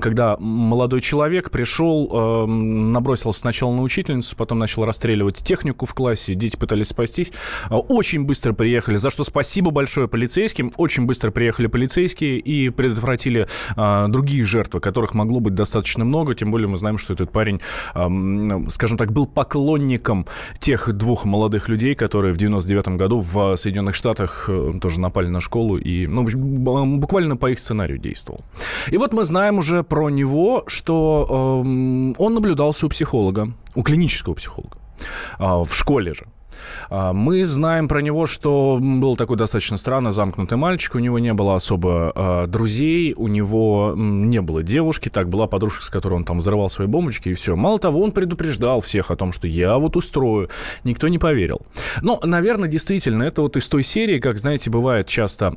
когда 0.00 0.36
молодой 0.38 1.00
человек 1.00 1.50
пришел, 1.50 2.46
набросился 2.46 3.40
сначала 3.40 3.74
на 3.74 3.82
учительницу, 3.82 4.36
потом 4.36 4.60
начал 4.60 4.84
расстреливать 4.84 5.42
технику 5.42 5.86
в 5.86 5.94
классе. 5.94 6.34
Дети 6.34 6.56
пытались 6.56 6.88
спастись. 6.88 7.32
Очень 7.68 8.24
быстро 8.24 8.52
приехали, 8.52 8.94
за 8.94 9.10
что 9.10 9.24
спасибо 9.24 9.72
большое 9.72 10.06
полицейским. 10.06 10.72
Очень 10.76 11.06
быстро 11.06 11.32
приехали 11.32 11.63
приехали 11.64 11.66
полицейские 11.66 12.38
и 12.38 12.70
предотвратили 12.70 13.46
а, 13.76 14.08
другие 14.08 14.44
жертвы, 14.44 14.80
которых 14.80 15.14
могло 15.14 15.40
быть 15.40 15.54
достаточно 15.54 16.04
много. 16.04 16.34
Тем 16.34 16.50
более 16.50 16.68
мы 16.68 16.76
знаем, 16.76 16.98
что 16.98 17.12
этот 17.12 17.30
парень, 17.30 17.60
а, 17.94 18.08
скажем 18.68 18.98
так, 18.98 19.12
был 19.12 19.26
поклонником 19.26 20.26
тех 20.58 20.92
двух 20.92 21.24
молодых 21.24 21.68
людей, 21.68 21.94
которые 21.94 22.32
в 22.32 22.36
99 22.36 22.96
году 22.96 23.20
в 23.20 23.56
Соединенных 23.56 23.94
Штатах 23.94 24.46
э, 24.48 24.72
тоже 24.80 25.00
напали 25.00 25.28
на 25.28 25.40
школу 25.40 25.78
и 25.78 26.06
ну, 26.06 26.24
буквально 26.98 27.36
по 27.36 27.50
их 27.50 27.58
сценарию 27.58 27.98
действовал. 27.98 28.40
И 28.92 28.98
вот 28.98 29.12
мы 29.12 29.24
знаем 29.24 29.58
уже 29.58 29.82
про 29.82 30.10
него, 30.10 30.64
что 30.66 31.26
э, 31.28 32.22
он 32.22 32.34
наблюдался 32.34 32.86
у 32.86 32.88
психолога, 32.88 33.48
у 33.74 33.82
клинического 33.82 34.34
психолога 34.34 34.76
э, 35.38 35.44
в 35.44 35.70
школе 35.72 36.14
же. 36.14 36.26
А, 36.90 37.12
мы 37.12 37.44
знаем 37.44 37.88
про 37.88 38.00
него, 38.00 38.26
что 38.26 38.78
был 38.80 39.16
такой 39.16 39.36
достаточно 39.36 39.76
странно 39.76 40.10
замкнутый 40.10 40.58
мальчик, 40.58 40.94
у 40.94 40.98
него 40.98 41.18
не 41.18 41.32
было 41.32 41.54
особо 41.54 42.12
э, 42.14 42.46
друзей, 42.46 43.14
у 43.16 43.28
него 43.28 43.94
не 43.96 44.40
было 44.40 44.62
девушки, 44.62 45.08
так, 45.08 45.28
была 45.28 45.46
подружка, 45.46 45.84
с 45.84 45.90
которой 45.90 46.14
он 46.14 46.24
там 46.24 46.38
взрывал 46.38 46.68
свои 46.68 46.86
бомбочки, 46.86 47.30
и 47.30 47.34
все. 47.34 47.56
Мало 47.56 47.78
того, 47.78 48.02
он 48.02 48.12
предупреждал 48.12 48.80
всех 48.80 49.10
о 49.10 49.16
том, 49.16 49.32
что 49.32 49.46
я 49.48 49.78
вот 49.78 49.96
устрою. 49.96 50.48
Никто 50.84 51.08
не 51.08 51.18
поверил. 51.18 51.60
Но, 52.02 52.20
наверное, 52.22 52.68
действительно, 52.68 53.22
это 53.22 53.42
вот 53.42 53.56
из 53.56 53.68
той 53.68 53.82
серии, 53.82 54.18
как, 54.18 54.38
знаете, 54.38 54.70
бывает 54.70 55.06
часто 55.06 55.56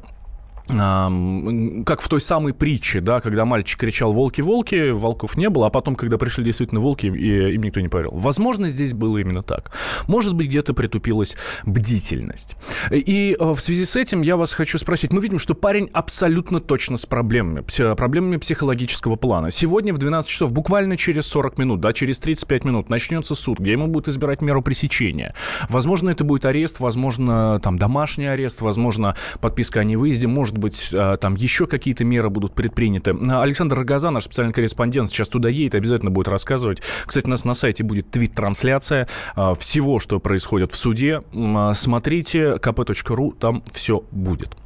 как 0.68 2.02
в 2.02 2.10
той 2.10 2.20
самой 2.20 2.54
притче, 2.54 3.00
да, 3.00 3.22
когда 3.22 3.46
мальчик 3.46 3.80
кричал 3.80 4.12
«волки, 4.12 4.42
волки», 4.42 4.90
волков 4.90 5.38
не 5.38 5.50
было, 5.50 5.68
а 5.68 5.70
потом, 5.70 5.96
когда 5.96 6.18
пришли 6.18 6.44
действительно 6.44 6.82
волки, 6.82 7.08
и, 7.08 7.54
им 7.56 7.64
никто 7.64 7.80
не 7.80 7.88
поверил. 7.88 8.12
Возможно, 8.14 8.70
здесь 8.70 8.94
было 8.94 9.18
именно 9.18 9.44
так. 9.44 9.72
Может 10.08 10.34
быть, 10.36 10.48
где-то 10.48 10.74
притупилась 10.74 11.38
бдительность. 11.66 12.56
И 12.92 13.38
э, 13.40 13.44
в 13.44 13.60
связи 13.60 13.86
с 13.86 13.96
этим 13.96 14.22
я 14.22 14.36
вас 14.36 14.54
хочу 14.54 14.78
спросить. 14.78 15.14
Мы 15.14 15.22
видим, 15.22 15.40
что 15.40 15.56
парень 15.56 15.90
абсолютно 15.94 16.60
точно 16.60 16.98
с 16.98 17.06
проблемами, 17.06 17.64
проблемами 17.96 18.38
психологического 18.38 19.16
плана. 19.16 19.50
Сегодня 19.52 19.94
в 19.94 19.98
12 19.98 20.30
часов, 20.30 20.52
буквально 20.52 20.98
через 20.98 21.28
40 21.28 21.58
минут, 21.58 21.80
да, 21.80 21.94
через 21.94 22.20
35 22.20 22.66
минут 22.66 22.90
начнется 22.90 23.36
суд, 23.36 23.60
где 23.60 23.72
ему 23.72 23.88
будут 23.88 24.10
избирать 24.10 24.42
меру 24.42 24.62
пресечения. 24.62 25.34
Возможно, 25.70 26.10
это 26.10 26.24
будет 26.24 26.46
арест, 26.46 26.80
возможно, 26.80 27.60
там 27.62 27.78
домашний 27.78 28.28
арест, 28.28 28.62
возможно, 28.62 29.16
подписка 29.40 29.80
о 29.80 29.84
невыезде, 29.84 30.28
может 30.28 30.57
может 30.58 30.62
быть, 30.62 30.90
а, 30.94 31.18
там 31.18 31.36
еще 31.36 31.68
какие-то 31.68 32.04
меры 32.04 32.30
будут 32.30 32.54
предприняты. 32.54 33.12
Александр 33.12 33.78
Рогоза, 33.78 34.12
наш 34.12 34.24
специальный 34.24 34.54
корреспондент, 34.54 35.10
сейчас 35.10 35.30
туда 35.30 35.50
едет, 35.50 35.76
обязательно 35.76 36.12
будет 36.12 36.28
рассказывать. 36.28 36.82
Кстати, 37.06 37.26
у 37.28 37.30
нас 37.30 37.46
на 37.46 37.54
сайте 37.54 37.84
будет 37.84 38.10
твит-трансляция 38.12 39.08
а, 39.36 39.54
всего, 39.54 40.00
что 40.00 40.20
происходит 40.20 40.72
в 40.72 40.76
суде. 40.76 41.22
А, 41.34 41.74
смотрите 41.74 42.58
kp.ru, 42.58 43.38
там 43.38 43.64
все 43.72 44.04
будет. 44.12 44.58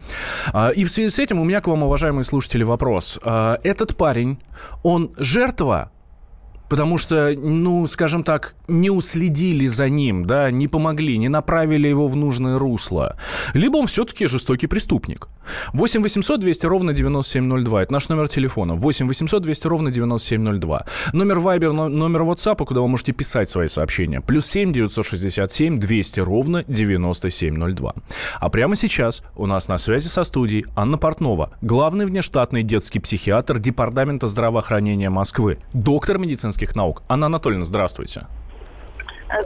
И 0.76 0.84
в 0.86 0.92
связи 0.92 1.10
с 1.10 1.20
этим 1.20 1.40
у 1.40 1.44
меня 1.44 1.62
к 1.62 1.68
вам, 1.68 1.84
уважаемые 1.84 2.24
слушатели, 2.24 2.64
вопрос. 2.64 3.20
Этот 3.24 3.96
парень, 3.96 4.40
он 4.84 5.12
жертва 5.18 5.92
потому 6.72 6.98
что, 6.98 7.34
ну, 7.38 7.86
скажем 7.86 8.24
так, 8.24 8.56
не 8.72 8.90
уследили 8.90 9.68
за 9.68 9.90
ним, 9.90 10.26
да, 10.26 10.52
не 10.52 10.68
помогли, 10.68 11.18
не 11.18 11.30
направили 11.30 11.88
его 11.88 12.08
в 12.08 12.16
нужное 12.16 12.58
русло. 12.58 13.18
Либо 13.54 13.78
он 13.78 13.88
все-таки 13.88 14.28
жестокий 14.28 14.68
преступник. 14.68 15.28
8 15.74 16.02
800 16.02 16.40
200 16.40 16.66
ровно 16.66 16.94
9702. 16.94 17.82
Это 17.82 17.94
наш 17.94 18.10
номер 18.10 18.28
телефона. 18.28 18.74
8 18.76 19.06
800 19.08 19.44
200 19.44 19.68
ровно 19.68 19.92
9702. 19.92 20.86
Номер 21.14 21.38
Viber, 21.38 21.72
номер 21.72 22.22
WhatsApp, 22.24 22.66
куда 22.66 22.82
вы 22.82 22.88
можете 22.88 23.12
писать 23.12 23.50
свои 23.50 23.68
сообщения. 23.68 24.22
Плюс 24.22 24.46
7 24.46 24.74
967 24.74 25.80
200 25.80 26.20
ровно 26.22 26.64
9702. 26.68 27.94
А 28.40 28.50
прямо 28.50 28.76
сейчас 28.76 29.24
у 29.36 29.46
нас 29.46 29.68
на 29.68 29.78
связи 29.78 30.08
со 30.08 30.24
студией 30.24 30.66
Анна 30.76 30.98
Портнова, 30.98 31.52
главный 31.62 32.06
внештатный 32.06 32.64
детский 32.64 33.00
психиатр 33.00 33.60
Департамента 33.60 34.28
здравоохранения 34.28 35.10
Москвы, 35.10 35.58
доктор 35.74 36.18
медицинских 36.18 36.76
наук. 36.76 37.04
Анна 37.08 37.28
Анатольевна, 37.28 37.66
здравствуйте. 37.66 38.28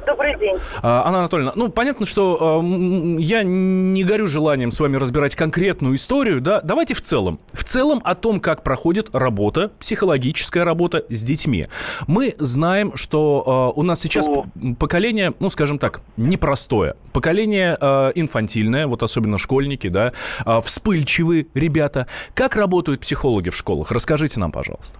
Добрый 0.05 0.37
день. 0.39 0.55
А, 0.81 1.03
Анна 1.05 1.19
Анатольевна, 1.19 1.53
ну, 1.55 1.69
понятно, 1.69 2.05
что 2.05 2.61
э, 2.63 3.21
я 3.21 3.43
не 3.43 4.03
горю 4.03 4.25
желанием 4.25 4.71
с 4.71 4.79
вами 4.79 4.97
разбирать 4.97 5.35
конкретную 5.35 5.95
историю, 5.95 6.41
да, 6.41 6.61
давайте 6.61 6.93
в 6.95 7.01
целом. 7.01 7.39
В 7.53 7.63
целом 7.63 8.01
о 8.03 8.15
том, 8.15 8.39
как 8.39 8.63
проходит 8.63 9.09
работа, 9.13 9.71
психологическая 9.79 10.63
работа 10.63 11.05
с 11.09 11.21
детьми. 11.21 11.67
Мы 12.07 12.33
знаем, 12.39 12.95
что 12.95 13.73
э, 13.75 13.79
у 13.79 13.83
нас 13.83 13.99
сейчас 13.99 14.27
О. 14.27 14.45
поколение, 14.79 15.33
ну, 15.39 15.49
скажем 15.49 15.77
так, 15.77 16.01
непростое. 16.17 16.95
Поколение 17.13 17.77
э, 17.79 18.11
инфантильное, 18.15 18.87
вот 18.87 19.03
особенно 19.03 19.37
школьники, 19.37 19.87
да, 19.87 20.13
э, 20.45 20.61
вспыльчивые 20.61 21.47
ребята. 21.53 22.07
Как 22.33 22.55
работают 22.55 23.01
психологи 23.01 23.49
в 23.49 23.55
школах? 23.55 23.91
Расскажите 23.91 24.39
нам, 24.39 24.51
пожалуйста. 24.51 24.99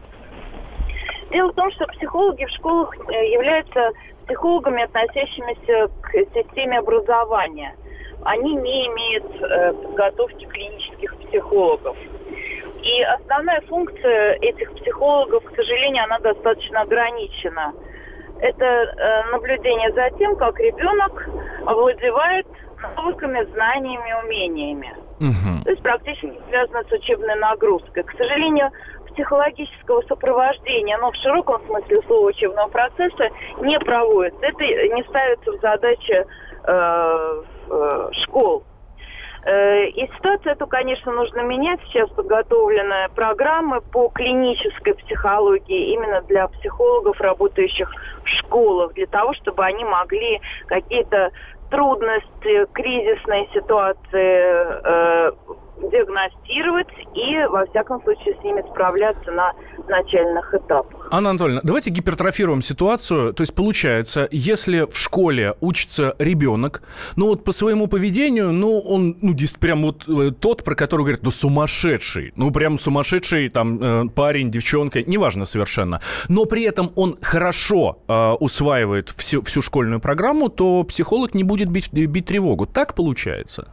Дело 1.35 1.51
в 1.51 1.55
том, 1.55 1.69
что 1.71 1.85
психологи 1.87 2.45
в 2.45 2.49
школах 2.51 2.95
э, 3.09 3.31
являются 3.33 3.91
психологами, 4.25 4.83
относящимися 4.83 5.91
к 6.01 6.11
системе 6.33 6.79
образования. 6.79 7.75
Они 8.23 8.55
не 8.55 8.87
имеют 8.87 9.25
э, 9.41 9.73
подготовки 9.73 10.45
клинических 10.45 11.13
психологов. 11.17 11.97
И 12.81 13.01
основная 13.01 13.59
функция 13.67 14.35
этих 14.35 14.73
психологов, 14.75 15.43
к 15.43 15.55
сожалению, 15.57 16.05
она 16.05 16.19
достаточно 16.19 16.83
ограничена. 16.83 17.73
Это 18.39 18.65
э, 18.65 19.31
наблюдение 19.31 19.91
за 19.91 20.17
тем, 20.17 20.37
как 20.37 20.57
ребенок 20.57 21.27
овладевает 21.65 22.47
навыками, 22.95 23.43
знаниями, 23.51 24.23
умениями. 24.23 24.95
Угу. 25.19 25.63
То 25.65 25.69
есть 25.69 25.81
практически 25.81 26.33
связано 26.47 26.83
с 26.87 26.91
учебной 26.93 27.35
нагрузкой. 27.35 28.03
К 28.03 28.11
сожалению, 28.17 28.71
психологического 29.15 30.01
сопровождения, 30.03 30.97
но 30.97 31.11
в 31.11 31.15
широком 31.15 31.65
смысле 31.65 32.01
слова 32.03 32.27
учебного 32.27 32.67
процесса 32.67 33.29
не 33.61 33.79
проводится. 33.79 34.45
Это 34.45 34.63
не 34.63 35.03
ставится 35.03 35.51
в 35.51 35.61
задачи 35.61 36.25
э, 36.67 37.43
э, 37.69 38.09
школ. 38.23 38.63
Э, 39.45 39.85
и 39.85 40.07
ситуацию 40.15 40.53
эту, 40.53 40.67
конечно, 40.67 41.11
нужно 41.11 41.41
менять. 41.41 41.79
Сейчас 41.85 42.09
подготовлены 42.09 43.09
программы 43.15 43.81
по 43.81 44.09
клинической 44.09 44.95
психологии 44.95 45.93
именно 45.93 46.21
для 46.21 46.47
психологов, 46.47 47.21
работающих 47.21 47.89
в 48.23 48.27
школах, 48.39 48.93
для 48.93 49.05
того, 49.05 49.33
чтобы 49.33 49.63
они 49.63 49.85
могли 49.85 50.41
какие-то 50.65 51.31
трудности, 51.69 52.65
кризисные 52.73 53.47
ситуации 53.53 54.41
э, 54.83 55.31
диагностировать 55.77 56.87
и, 57.15 57.37
во 57.49 57.65
всяком 57.67 58.01
случае, 58.03 58.35
с 58.39 58.43
ними 58.43 58.63
справляться 58.69 59.31
на 59.31 59.53
начальных 59.87 60.53
этапах. 60.53 61.07
Анна 61.11 61.31
Анатольевна, 61.31 61.61
давайте 61.63 61.91
гипертрофируем 61.91 62.61
ситуацию. 62.61 63.33
То 63.33 63.41
есть, 63.41 63.53
получается, 63.53 64.27
если 64.31 64.85
в 64.89 64.97
школе 64.97 65.55
учится 65.61 66.15
ребенок, 66.17 66.81
ну 67.15 67.27
вот 67.27 67.43
по 67.43 67.51
своему 67.51 67.87
поведению, 67.87 68.51
ну 68.51 68.79
он, 68.79 69.17
ну, 69.21 69.35
прям 69.59 69.83
вот 69.83 70.07
э, 70.07 70.31
тот, 70.31 70.63
про 70.63 70.75
который 70.75 71.01
говорят, 71.01 71.23
ну 71.23 71.31
сумасшедший, 71.31 72.33
ну 72.35 72.51
прям 72.51 72.77
сумасшедший 72.77 73.49
там 73.49 73.79
э, 73.81 74.09
парень, 74.09 74.49
девчонка, 74.51 75.03
неважно 75.03 75.45
совершенно, 75.45 76.01
но 76.29 76.45
при 76.45 76.63
этом 76.63 76.91
он 76.95 77.17
хорошо 77.21 77.99
э, 78.07 78.31
усваивает 78.39 79.09
всю, 79.09 79.41
всю 79.43 79.61
школьную 79.61 79.99
программу, 79.99 80.49
то 80.49 80.83
психолог 80.83 81.33
не 81.33 81.43
будет 81.43 81.69
бить, 81.69 81.91
бить 81.91 82.25
тревогу. 82.25 82.65
Так 82.65 82.95
получается? 82.95 83.67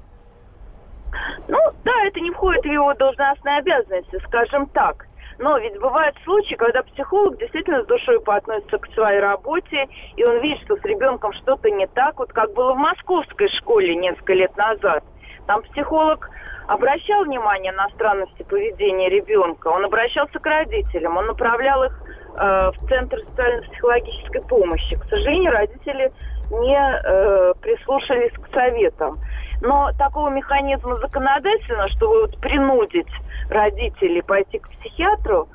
Ну, 1.49 1.59
да, 1.85 1.93
это 2.05 2.21
не 2.21 2.31
входит 2.31 2.62
в 2.62 2.71
его 2.71 2.95
должностные 2.95 3.59
обязанности, 3.59 4.19
скажем 4.27 4.67
так. 4.67 5.07
Но 5.39 5.59
ведь 5.59 5.79
бывают 5.81 6.17
случаи, 6.25 6.55
когда 6.55 6.83
психолог 6.83 7.39
действительно 7.39 7.83
с 7.83 7.87
душой 7.87 8.21
поотносится 8.21 8.79
к 8.79 8.87
своей 8.93 9.21
работе, 9.21 9.89
и 10.17 10.25
он 10.25 10.41
видит, 10.41 10.62
что 10.65 10.77
с 10.77 10.85
ребенком 10.85 11.33
что-то 11.33 11.71
не 11.71 11.87
так, 11.89 12.19
вот 12.19 12.33
как 12.33 12.53
было 12.53 12.75
в 12.75 12.79
московской 12.79 13.49
школе 13.49 13.97
несколько 13.97 14.35
лет 14.35 14.57
назад. 14.57 15.03
Там 15.47 15.62
психолог 15.62 16.31
обращал 16.69 17.25
внимание 17.25 17.73
на 17.73 17.89
странности 17.91 18.43
поведения 18.45 19.09
ребенка, 19.09 19.69
он 19.69 19.85
обращался 19.85 20.39
к 20.39 20.47
родителям, 20.47 21.17
он 21.17 21.27
направлял 21.27 21.83
их 21.85 22.03
э, 22.39 22.71
в 22.71 22.89
Центр 22.89 23.19
социально-психологической 23.29 24.43
помощи. 24.43 24.97
К 24.97 25.05
сожалению, 25.07 25.53
родители 25.53 26.12
не 26.51 26.77
э, 26.77 27.55
прислушались 27.61 28.33
к 28.33 28.55
советам. 28.55 29.19
Но 29.62 29.92
такого 29.97 30.28
механизма 30.28 30.97
законодательно, 30.97 31.88
чтобы 31.88 32.23
вот 32.23 32.37
принудить 32.38 33.07
родителей 33.49 34.23
пойти 34.23 34.59
к 34.59 34.69
психиатру, 34.69 35.49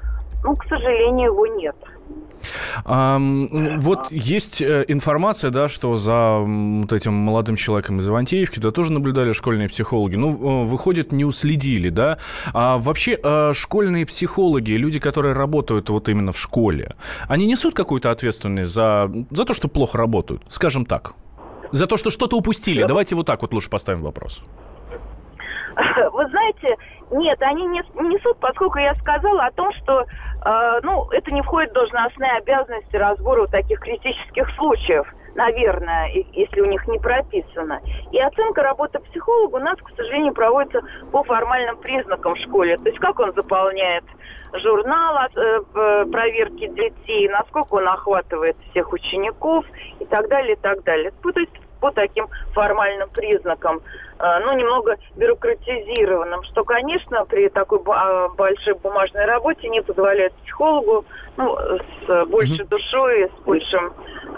ну, 0.43 0.55
к 0.55 0.65
сожалению, 0.65 1.31
его 1.31 1.47
нет. 1.47 1.75
А, 2.85 3.19
вот 3.19 4.11
есть 4.11 4.61
э, 4.61 4.85
информация, 4.87 5.51
да, 5.51 5.67
что 5.67 5.95
за 5.95 6.39
вот 6.39 6.93
этим 6.93 7.13
молодым 7.13 7.55
человеком 7.55 7.97
из 7.97 8.07
Ивантеевки, 8.07 8.59
да, 8.59 8.71
тоже 8.71 8.93
наблюдали 8.93 9.31
школьные 9.31 9.67
психологи. 9.67 10.15
Ну, 10.15 10.31
э, 10.31 10.65
выходит, 10.65 11.11
не 11.11 11.25
уследили, 11.25 11.89
да. 11.89 12.17
А 12.53 12.77
вообще 12.77 13.19
э, 13.21 13.51
школьные 13.53 14.05
психологи, 14.05 14.71
люди, 14.71 14.99
которые 14.99 15.33
работают 15.33 15.89
вот 15.89 16.07
именно 16.07 16.31
в 16.31 16.39
школе, 16.39 16.95
они 17.27 17.45
несут 17.45 17.73
какую-то 17.73 18.11
ответственность 18.11 18.71
за, 18.71 19.11
за 19.31 19.43
то, 19.43 19.53
что 19.53 19.67
плохо 19.67 19.97
работают, 19.97 20.43
скажем 20.49 20.85
так? 20.85 21.13
За 21.71 21.87
то, 21.87 21.97
что 21.97 22.09
что-то 22.09 22.37
упустили. 22.37 22.83
Давайте 22.83 23.15
вот 23.15 23.25
так 23.25 23.41
вот 23.41 23.53
лучше 23.53 23.69
поставим 23.69 24.01
вопрос. 24.01 24.43
Вы 26.11 26.27
знаете, 26.29 26.75
нет, 27.11 27.41
они 27.41 27.65
не 27.67 27.79
несут, 27.79 28.37
поскольку 28.39 28.79
я 28.79 28.95
сказала 28.95 29.45
о 29.45 29.51
том, 29.51 29.71
что 29.73 30.01
э, 30.01 30.79
ну, 30.83 31.07
это 31.11 31.33
не 31.33 31.41
входит 31.41 31.71
в 31.71 31.73
должностные 31.73 32.31
обязанности 32.31 32.95
разбора 32.95 33.41
вот 33.41 33.51
таких 33.51 33.79
критических 33.79 34.49
случаев, 34.55 35.07
наверное, 35.37 36.11
если 36.33 36.59
у 36.61 36.65
них 36.65 36.85
не 36.87 36.99
прописано. 36.99 37.79
И 38.11 38.19
оценка 38.19 38.63
работы 38.63 38.99
психолога 38.99 39.57
у 39.57 39.59
нас, 39.59 39.77
к 39.77 39.95
сожалению, 39.95 40.33
проводится 40.33 40.81
по 41.11 41.23
формальным 41.23 41.77
признакам 41.77 42.35
в 42.35 42.39
школе. 42.39 42.77
То 42.77 42.89
есть 42.89 42.99
как 42.99 43.19
он 43.19 43.31
заполняет 43.33 44.03
журнал 44.53 45.27
э, 45.35 46.05
проверки 46.11 46.67
детей, 46.67 47.29
насколько 47.29 47.75
он 47.75 47.87
охватывает 47.87 48.57
всех 48.71 48.91
учеников 48.91 49.65
и 49.99 50.05
так 50.05 50.27
далее, 50.27 50.53
и 50.53 50.59
так 50.59 50.83
далее. 50.83 51.11
То 51.21 51.39
есть 51.39 51.51
по 51.79 51.91
таким 51.91 52.27
формальным 52.53 53.09
признакам, 53.09 53.81
э, 54.19 54.39
ну, 54.43 54.53
немного 54.53 54.97
бюрократизированным, 55.15 56.43
что, 56.45 56.63
конечно, 56.63 57.25
при 57.25 57.49
такой 57.49 57.79
а, 57.85 58.29
большой 58.29 58.73
бумажной 58.75 59.25
работе 59.25 59.69
не 59.69 59.81
позволяет 59.81 60.33
психологу 60.33 61.05
ну, 61.35 61.55
с 62.07 62.25
большей 62.25 62.65
душой, 62.65 63.29
с 63.29 63.43
большим 63.45 63.93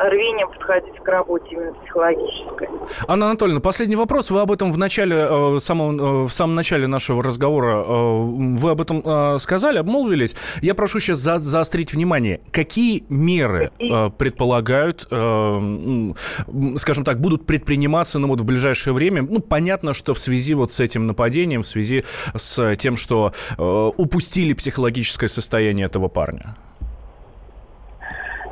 рвением 0.07 0.49
подходить 0.49 0.95
к 1.03 1.07
работе 1.07 1.45
именно 1.51 1.73
психологической. 1.73 2.69
Анна 3.07 3.27
Анатольевна, 3.27 3.59
последний 3.59 3.95
вопрос. 3.95 4.31
Вы 4.31 4.41
об 4.41 4.51
этом 4.51 4.71
в 4.71 4.77
начале, 4.77 5.17
э, 5.17 5.59
самом, 5.59 5.99
э, 5.99 6.27
в 6.27 6.29
самом 6.29 6.55
начале 6.55 6.87
нашего 6.87 7.23
разговора, 7.23 7.83
вы 7.83 8.71
об 8.71 8.81
этом 8.81 9.39
сказали, 9.39 9.77
обмолвились. 9.77 10.35
Я 10.61 10.75
прошу 10.75 10.99
сейчас 10.99 11.19
за, 11.19 11.39
заострить 11.39 11.93
внимание. 11.93 12.41
Какие 12.51 13.03
меры 13.09 13.71
предполагают, 14.17 15.01
скажем 15.01 17.03
так, 17.03 17.19
будут 17.19 17.45
предприниматься 17.45 18.19
ну, 18.19 18.27
вот 18.27 18.41
в 18.41 18.45
ближайшее 18.45 18.93
время? 18.93 19.23
Ну, 19.23 19.39
понятно, 19.39 19.93
что 19.93 20.13
в 20.13 20.19
связи 20.19 20.53
вот 20.53 20.71
с 20.71 20.79
этим 20.79 21.07
нападением, 21.07 21.63
в 21.63 21.67
связи 21.67 22.05
с 22.35 22.75
тем, 22.75 22.95
что 22.95 23.33
упустили 23.57 24.53
психологическое 24.53 25.27
состояние 25.27 25.85
этого 25.85 26.07
парня. 26.07 26.55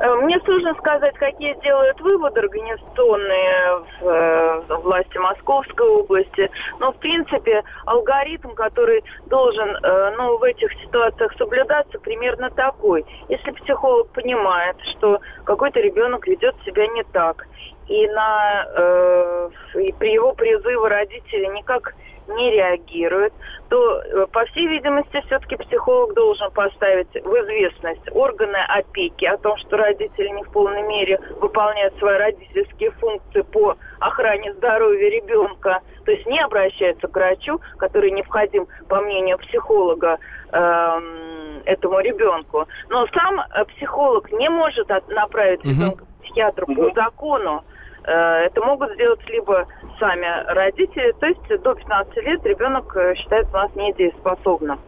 Э, 0.00 0.14
мне 0.16 0.38
сложно 0.44 0.74
сказать, 0.74 1.14
какие 1.16 1.54
делают 1.60 2.00
выводы 2.00 2.40
организационные 2.40 3.84
э, 4.00 4.60
в 4.68 4.76
власти 4.82 5.18
Московской 5.18 5.88
области, 5.88 6.50
но 6.78 6.92
в 6.92 6.96
принципе 6.98 7.64
алгоритм, 7.84 8.50
который 8.50 9.02
должен 9.26 9.68
э, 9.68 10.14
ну, 10.16 10.38
в 10.38 10.42
этих 10.44 10.72
ситуациях 10.80 11.32
соблюдаться, 11.36 11.98
примерно 11.98 12.50
такой. 12.50 13.04
Если 13.28 13.50
психолог 13.50 14.08
понимает, 14.10 14.76
что 14.92 15.20
какой-то 15.44 15.80
ребенок 15.80 16.26
ведет 16.28 16.54
себя 16.64 16.86
не 16.88 17.02
так, 17.04 17.46
и, 17.88 18.06
на, 18.08 19.48
и 19.76 19.92
при 19.92 20.12
его 20.12 20.34
призыве 20.34 20.86
родители 20.86 21.46
никак 21.56 21.94
не 22.28 22.50
реагирует, 22.50 23.32
то, 23.68 24.00
э, 24.00 24.26
по 24.32 24.44
всей 24.46 24.66
видимости, 24.66 25.22
все-таки 25.26 25.56
психолог 25.56 26.14
должен 26.14 26.50
поставить 26.50 27.12
в 27.12 27.32
известность 27.42 28.08
органы 28.12 28.58
опеки 28.68 29.24
о 29.24 29.38
том, 29.38 29.56
что 29.58 29.76
родители 29.76 30.28
не 30.28 30.42
в 30.42 30.50
полной 30.50 30.82
мере 30.82 31.18
выполняют 31.40 31.96
свои 31.98 32.18
родительские 32.18 32.90
функции 32.92 33.42
по 33.42 33.76
охране 34.00 34.52
здоровья 34.54 35.10
ребенка, 35.10 35.80
то 36.04 36.12
есть 36.12 36.26
не 36.26 36.40
обращаются 36.40 37.08
к 37.08 37.14
врачу, 37.14 37.60
который 37.76 38.10
необходим, 38.10 38.66
по 38.88 39.00
мнению 39.00 39.38
психолога, 39.38 40.18
эм, 40.52 41.62
этому 41.64 42.00
ребенку. 42.00 42.66
Но 42.88 43.06
сам 43.08 43.40
э, 43.40 43.64
психолог 43.76 44.30
не 44.32 44.48
может 44.48 44.88
направить 45.08 45.64
ребенка 45.64 46.04
к 46.04 46.22
психиатру 46.22 46.66
по 46.66 46.90
закону, 46.94 47.64
это 48.10 48.60
могут 48.62 48.92
сделать 48.94 49.20
либо 49.28 49.66
сами 49.98 50.26
родители, 50.52 51.12
то 51.20 51.26
есть 51.26 51.62
до 51.62 51.74
15 51.74 52.16
лет 52.16 52.44
ребенок 52.44 52.96
э, 52.96 53.14
считается 53.16 53.50
у 53.52 53.56
нас 53.56 53.74
недееспособным. 53.74 54.78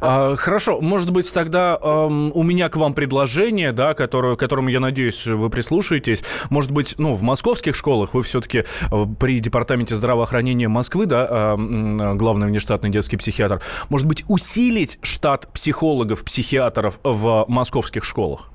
А, 0.00 0.34
хорошо, 0.36 0.80
может 0.80 1.10
быть, 1.10 1.32
тогда 1.32 1.78
эм, 1.80 2.32
у 2.34 2.42
меня 2.42 2.68
к 2.68 2.76
вам 2.76 2.94
предложение, 2.94 3.72
да, 3.72 3.94
которое, 3.94 4.36
которому, 4.36 4.68
я 4.68 4.80
надеюсь, 4.80 5.26
вы 5.26 5.50
прислушаетесь. 5.50 6.24
Может 6.50 6.70
быть, 6.70 6.94
ну, 6.98 7.14
в 7.14 7.22
московских 7.22 7.74
школах 7.74 8.14
вы 8.14 8.22
все-таки 8.22 8.58
э, 8.58 9.04
при 9.18 9.38
Департаменте 9.38 9.94
здравоохранения 9.94 10.68
Москвы, 10.68 11.06
да, 11.06 11.26
э, 11.30 12.14
главный 12.14 12.46
внештатный 12.46 12.90
детский 12.90 13.16
психиатр, 13.16 13.60
может 13.88 14.06
быть, 14.06 14.24
усилить 14.28 14.98
штат 15.02 15.48
психологов, 15.52 16.24
психиатров 16.24 16.98
в 17.02 17.44
московских 17.48 18.04
школах? 18.04 18.50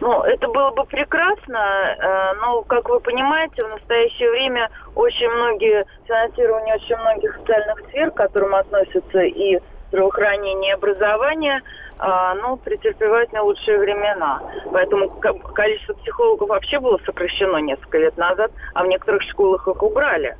Ну, 0.00 0.22
это 0.22 0.48
было 0.48 0.70
бы 0.72 0.84
прекрасно, 0.84 1.58
э, 1.58 2.34
но, 2.40 2.62
как 2.62 2.88
вы 2.88 3.00
понимаете, 3.00 3.64
в 3.64 3.70
настоящее 3.70 4.30
время 4.30 4.70
очень 4.94 5.28
многие, 5.28 5.86
финансирование 6.06 6.74
очень 6.74 6.96
многих 6.96 7.34
социальных 7.36 7.80
сфер, 7.88 8.10
к 8.10 8.16
которым 8.16 8.54
относятся 8.54 9.20
и 9.20 9.58
здравоохранение, 9.88 10.72
и 10.72 10.74
образование, 10.74 11.62
а, 11.98 12.34
ну, 12.34 12.56
претерпевают 12.56 13.32
не 13.32 13.40
лучшие 13.40 13.78
времена. 13.78 14.42
Поэтому 14.70 15.08
количество 15.08 15.94
психологов 15.94 16.48
вообще 16.48 16.78
было 16.78 16.98
сокращено 17.06 17.56
несколько 17.58 17.98
лет 17.98 18.16
назад, 18.18 18.52
а 18.74 18.84
в 18.84 18.86
некоторых 18.88 19.22
школах 19.22 19.66
их 19.66 19.82
убрали. 19.82 20.36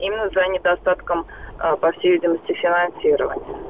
Именно 0.00 0.28
за 0.30 0.46
недостатком, 0.48 1.26
а, 1.58 1.76
по 1.76 1.92
всей 1.92 2.12
видимости, 2.12 2.52
финансирования. 2.52 3.67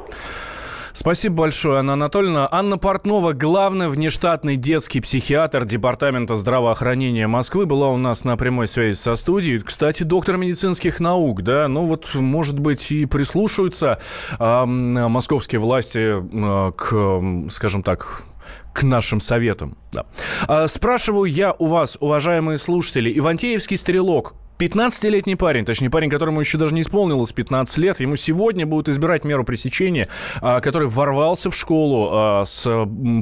Спасибо 0.98 1.36
большое, 1.36 1.78
Анна 1.78 1.92
Анатольевна. 1.92 2.48
Анна 2.50 2.76
Портнова, 2.76 3.32
главный 3.32 3.86
внештатный 3.86 4.56
детский 4.56 5.00
психиатр 5.00 5.64
Департамента 5.64 6.34
здравоохранения 6.34 7.28
Москвы, 7.28 7.66
была 7.66 7.86
у 7.90 7.96
нас 7.96 8.24
на 8.24 8.36
прямой 8.36 8.66
связи 8.66 8.96
со 8.96 9.14
студией. 9.14 9.60
Кстати, 9.60 10.02
доктор 10.02 10.38
медицинских 10.38 10.98
наук, 10.98 11.42
да, 11.42 11.68
ну 11.68 11.84
вот, 11.84 12.12
может 12.16 12.58
быть, 12.58 12.90
и 12.90 13.06
прислушаются 13.06 14.00
э, 14.40 14.64
московские 14.64 15.60
власти 15.60 16.16
э, 16.18 16.72
к, 16.72 17.52
скажем 17.52 17.84
так, 17.84 18.24
к 18.72 18.82
нашим 18.82 19.20
советам. 19.20 19.78
Да. 19.92 20.04
А, 20.48 20.66
спрашиваю 20.66 21.26
я 21.30 21.54
у 21.60 21.66
вас, 21.66 21.96
уважаемые 22.00 22.58
слушатели, 22.58 23.16
Ивантеевский 23.16 23.76
стрелок 23.76 24.34
15-летний 24.58 25.36
парень, 25.36 25.64
точнее 25.64 25.90
парень, 25.90 26.10
которому 26.10 26.40
еще 26.40 26.58
даже 26.58 26.74
не 26.74 26.80
исполнилось 26.80 27.32
15 27.32 27.78
лет, 27.78 28.00
ему 28.00 28.16
сегодня 28.16 28.66
будут 28.66 28.88
избирать 28.88 29.24
меру 29.24 29.44
пресечения, 29.44 30.08
а, 30.40 30.60
который 30.60 30.88
ворвался 30.88 31.50
в 31.50 31.56
школу 31.56 32.08
а, 32.12 32.44
с, 32.44 32.68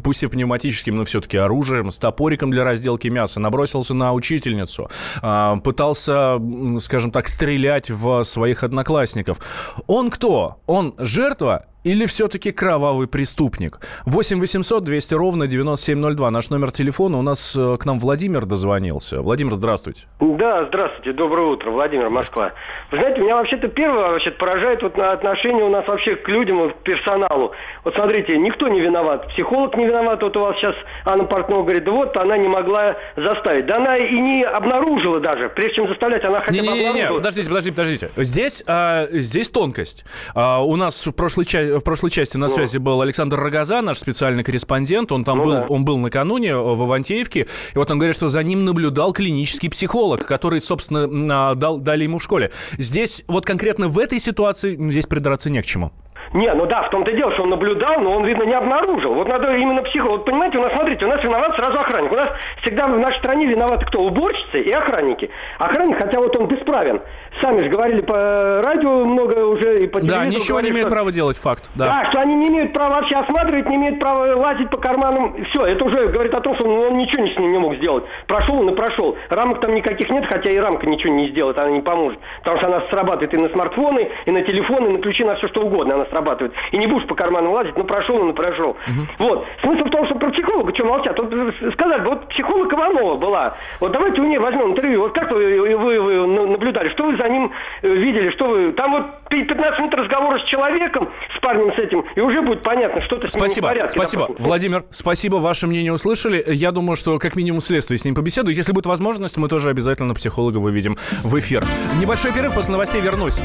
пусть 0.03 0.23
и 0.23 0.27
пневматическим, 0.27 0.97
но 0.97 1.05
все-таки 1.05 1.37
оружием, 1.37 1.91
с 1.91 1.99
топориком 1.99 2.51
для 2.51 2.65
разделки 2.65 3.09
мяса, 3.09 3.39
набросился 3.41 3.95
на 3.95 4.13
учительницу, 4.13 4.89
а, 5.23 5.57
пытался, 5.57 6.41
скажем 6.81 7.11
так, 7.11 7.29
стрелять 7.29 7.91
в 7.91 8.23
своих 8.23 8.65
одноклассников. 8.65 9.39
Он 9.87 10.11
кто? 10.11 10.63
Он 10.67 10.95
жертва 10.99 11.67
или 11.87 12.05
все-таки 12.07 12.51
кровавый 12.51 13.07
преступник? 13.07 13.79
8 14.07 14.41
800 14.41 14.83
200 14.83 15.15
ровно 15.15 15.47
9702. 15.47 16.31
Наш 16.33 16.51
номер 16.51 16.73
телефона. 16.73 17.19
У 17.19 17.23
нас 17.23 17.55
э, 17.57 17.77
к 17.79 17.87
нам 17.87 18.01
Владимир 18.01 18.45
дозвонился. 18.45 19.23
Владимир, 19.23 19.55
здравствуйте. 19.55 20.07
Да, 20.19 20.65
здравствуйте. 20.65 21.13
Доброе 21.13 21.47
утро. 21.47 21.71
Владимир, 21.71 22.11
Москва. 22.11 22.53
Вы 22.91 22.99
знаете, 22.99 23.21
меня 23.21 23.37
вообще-то 23.37 23.69
первое 23.69 24.11
вообще 24.11 24.33
поражает 24.33 24.83
вот 24.83 24.97
на 24.97 25.13
отношение 25.13 25.65
у 25.65 25.71
нас 25.71 25.87
вообще 25.87 26.17
к 26.17 26.29
людям, 26.29 26.71
к 26.71 26.83
персоналу. 26.83 27.53
Вот 27.85 27.95
смотрите, 27.95 28.37
никто 28.37 28.67
не 28.67 28.81
виноват. 28.81 29.29
Психолог 29.29 29.77
не 29.77 29.87
виноват. 29.87 30.21
Вот 30.23 30.37
у 30.37 30.41
вас 30.41 30.57
сейчас 30.57 30.75
Анна 31.05 31.25
Портнова 31.25 31.63
говорит, 31.63 31.85
да 31.85 31.93
вот 31.93 32.17
она 32.17 32.37
не 32.37 32.49
могла 32.49 32.97
заставить. 33.15 33.67
Да 33.67 33.77
она 33.77 33.97
и 33.97 34.19
не 34.19 34.43
обнаружила 34.43 35.21
даже. 35.21 35.49
Прежде 35.51 35.77
чем 35.77 35.89
заставлять, 35.89 36.25
она 36.25 36.41
хотя 36.41 36.53
бы 36.53 36.59
обнаружила. 36.59 36.93
Не-не-не, 36.95 37.15
подождите, 37.15 37.49
подождите, 37.49 37.73
подождите. 37.77 38.11
Здесь, 38.17 38.65
а, 38.67 39.07
здесь 39.13 39.51
тонкость. 39.51 40.05
А, 40.35 40.65
у 40.65 40.75
нас 40.75 41.07
в 41.07 41.13
прошлой 41.15 41.45
части 41.45 41.76
в 41.79 41.85
прошлой 41.85 42.11
части 42.11 42.37
на 42.37 42.47
ну. 42.47 42.53
связи 42.53 42.79
был 42.79 43.01
Александр 43.01 43.39
Рогоза, 43.39 43.83
наш 43.83 43.99
специальный 43.99 44.45
корреспондент. 44.45 45.13
Он 45.13 45.25
там 45.25 45.39
ну, 45.39 45.45
был, 45.45 45.53
да. 45.53 45.67
он 45.69 45.85
был 45.85 45.99
накануне 45.99 46.57
в 46.57 46.85
Ивантеевке. 46.85 47.47
И 47.75 47.79
вот 47.79 47.91
он 47.91 47.99
говорит, 47.99 48.17
что 48.17 48.29
за 48.29 48.43
ним 48.43 48.65
наблюдал 48.65 49.13
клинический 49.13 49.71
психолог, 49.71 50.27
который, 50.27 50.61
собственно, 50.61 51.55
дал, 51.55 51.79
дали 51.79 52.05
ему 52.05 52.19
в 52.19 52.23
школе. 52.23 52.51
Здесь, 52.79 53.25
вот 53.29 53.47
конкретно 53.47 53.89
в 53.89 53.99
этой 53.99 54.19
ситуации, 54.19 54.77
здесь 54.91 55.07
придраться 55.07 55.51
не 55.51 55.63
к 55.63 55.65
чему. 55.65 55.93
Не, 56.33 56.53
ну 56.55 56.67
да, 56.67 56.83
в 56.83 56.91
том-то 56.91 57.11
и 57.11 57.17
дело, 57.17 57.33
что 57.33 57.43
он 57.45 57.51
наблюдал, 57.51 58.01
но 58.01 58.13
он, 58.13 58.25
видно, 58.25 58.45
не 58.45 58.55
обнаружил. 58.55 59.15
Вот 59.15 59.29
надо 59.29 59.55
именно 59.57 59.83
психолог. 59.83 60.19
Вот 60.19 60.25
понимаете, 60.25 60.59
у 60.59 60.63
нас, 60.63 60.73
смотрите, 60.73 61.05
у 61.05 61.09
нас 61.09 61.23
виноват 61.23 61.55
сразу 61.57 61.79
охранник. 61.79 62.13
У 62.13 62.17
нас 62.17 62.29
всегда 62.63 62.87
в 62.87 62.99
нашей 62.99 63.19
стране 63.19 63.47
виноваты 63.47 63.87
кто? 63.87 64.03
Уборщицы 64.03 64.61
и 64.61 64.71
охранники. 64.71 65.31
Охранник, 65.59 65.99
хотя 65.99 66.19
вот 66.19 66.37
он 66.37 66.47
бесправен. 66.47 67.01
Сами 67.41 67.61
же 67.61 67.69
говорили 67.69 68.01
по 68.01 68.63
радио 68.65 69.05
много 69.05 69.47
уже 69.47 69.85
и 69.85 69.87
по 69.87 70.01
телевизору. 70.01 70.25
Да, 70.25 70.27
ничего 70.27 70.57
говорили, 70.57 70.71
не 70.71 70.75
имеют 70.75 70.89
что... 70.89 70.97
права 70.97 71.13
делать, 71.13 71.39
факт. 71.39 71.71
Да. 71.75 71.87
да, 71.87 72.11
что 72.11 72.21
они 72.21 72.35
не 72.35 72.49
имеют 72.49 72.73
права 72.73 72.97
вообще 72.97 73.17
осматривать, 73.17 73.69
не 73.69 73.77
имеют 73.77 74.01
права 74.01 74.37
лазить 74.37 74.71
по 74.71 74.79
карманам. 74.79 75.45
Все, 75.51 75.65
это 75.67 75.85
уже 75.85 76.09
говорит 76.09 76.35
о 76.35 76.41
том, 76.41 76.55
что 76.55 76.65
он, 76.65 76.93
он 76.93 76.99
ничего 76.99 77.27
с 77.27 77.37
ним 77.37 77.53
не 77.53 77.59
мог 77.59 77.75
сделать. 77.77 78.05
Прошел 78.27 78.59
он 78.59 78.71
и 78.71 78.75
прошел. 78.75 79.17
Рамок 79.29 79.61
там 79.61 79.75
никаких 79.75 80.11
нет, 80.11 80.27
хотя 80.27 80.51
и 80.51 80.57
рамка 80.57 80.87
ничего 80.87 81.13
не 81.13 81.29
сделает, 81.29 81.59
она 81.59 81.71
не 81.71 81.81
поможет. 81.81 82.19
Потому 82.39 82.59
что 82.59 82.67
она 82.69 82.81
срабатывает 82.91 83.35
и 83.35 83.37
на 83.37 83.49
смартфоны, 83.51 84.11
и 84.25 84.31
на 84.31 84.43
телефоны, 84.43 84.89
и 84.89 84.93
на 84.93 84.99
ключи, 84.99 85.25
на 85.25 85.35
все 85.37 85.49
что 85.49 85.63
угодно 85.63 85.95
она 85.95 86.07
срабатывает. 86.17 86.55
И 86.73 86.79
не 86.79 86.87
будешь 86.87 87.07
по 87.07 87.15
карманам 87.15 87.53
лазить, 87.53 87.77
ну 87.77 87.85
прошел 87.85 88.17
он 88.17 88.31
и 88.31 88.33
прошел. 88.33 88.71
Угу. 88.71 89.27
Вот. 89.27 89.47
Смысл 89.63 89.85
в 89.85 89.91
том, 89.91 90.07
что 90.07 90.15
про 90.15 90.31
психолога 90.31 90.75
что 90.75 90.85
молчат? 90.85 91.19
Вот 91.19 91.33
сказали 91.73 92.01
бы, 92.01 92.11
вот 92.11 92.29
психолог 92.29 92.73
Иванова 92.73 93.17
была. 93.17 93.57
Вот 93.81 93.93
давайте 93.93 94.21
у 94.21 94.25
нее 94.25 94.41
возьмем 94.41 94.73
интервью. 94.73 95.03
Вот 95.03 95.13
как 95.13 95.31
вы, 95.31 95.77
вы, 95.77 96.01
вы 96.01 96.27
наблюдали? 96.27 96.89
Что 96.91 97.05
вы 97.05 97.17
за 97.17 97.29
ним 97.29 97.53
э, 97.83 97.89
видели? 97.89 98.31
Что 98.31 98.47
вы... 98.47 98.73
Там 98.73 98.93
вот 98.93 99.29
15 99.29 99.79
минут 99.79 99.95
разговора 99.95 100.39
с 100.39 100.45
человеком, 100.45 101.09
с 101.37 101.41
парнем 101.41 101.73
с 101.75 101.79
этим, 101.79 102.05
и 102.15 102.21
уже 102.21 102.43
будет 102.43 102.63
понятно, 102.63 103.03
что-то 103.03 103.29
спасибо, 103.29 103.49
с 103.49 103.57
ним 103.57 103.65
не 103.65 103.69
в 103.69 103.71
порядке. 103.71 103.91
Спасибо. 103.91 104.23
Допустим. 104.23 104.47
Владимир, 104.47 104.85
спасибо, 104.91 105.37
ваше 105.37 105.67
мнение 105.67 105.93
услышали. 105.93 106.43
Я 106.47 106.73
думаю, 106.73 106.97
что 106.97 107.19
как 107.19 107.37
минимум 107.37 107.61
следствие 107.61 107.99
с 107.99 108.05
ним 108.05 108.15
побеседует. 108.15 108.57
Если 108.57 108.73
будет 108.73 108.87
возможность, 108.87 109.37
мы 109.37 109.49
тоже 109.49 109.71
обязательно 109.71 110.15
психолога 110.15 110.59
выведем 110.59 110.97
в 111.23 111.39
эфир. 111.39 111.65
Небольшой 112.01 112.33
перерыв, 112.33 112.55
после 112.55 112.73
новостей 112.73 113.01
вернусь. 113.01 113.41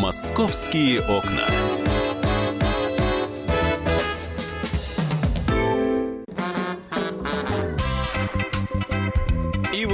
Московские 0.00 1.00
окна. 1.00 1.61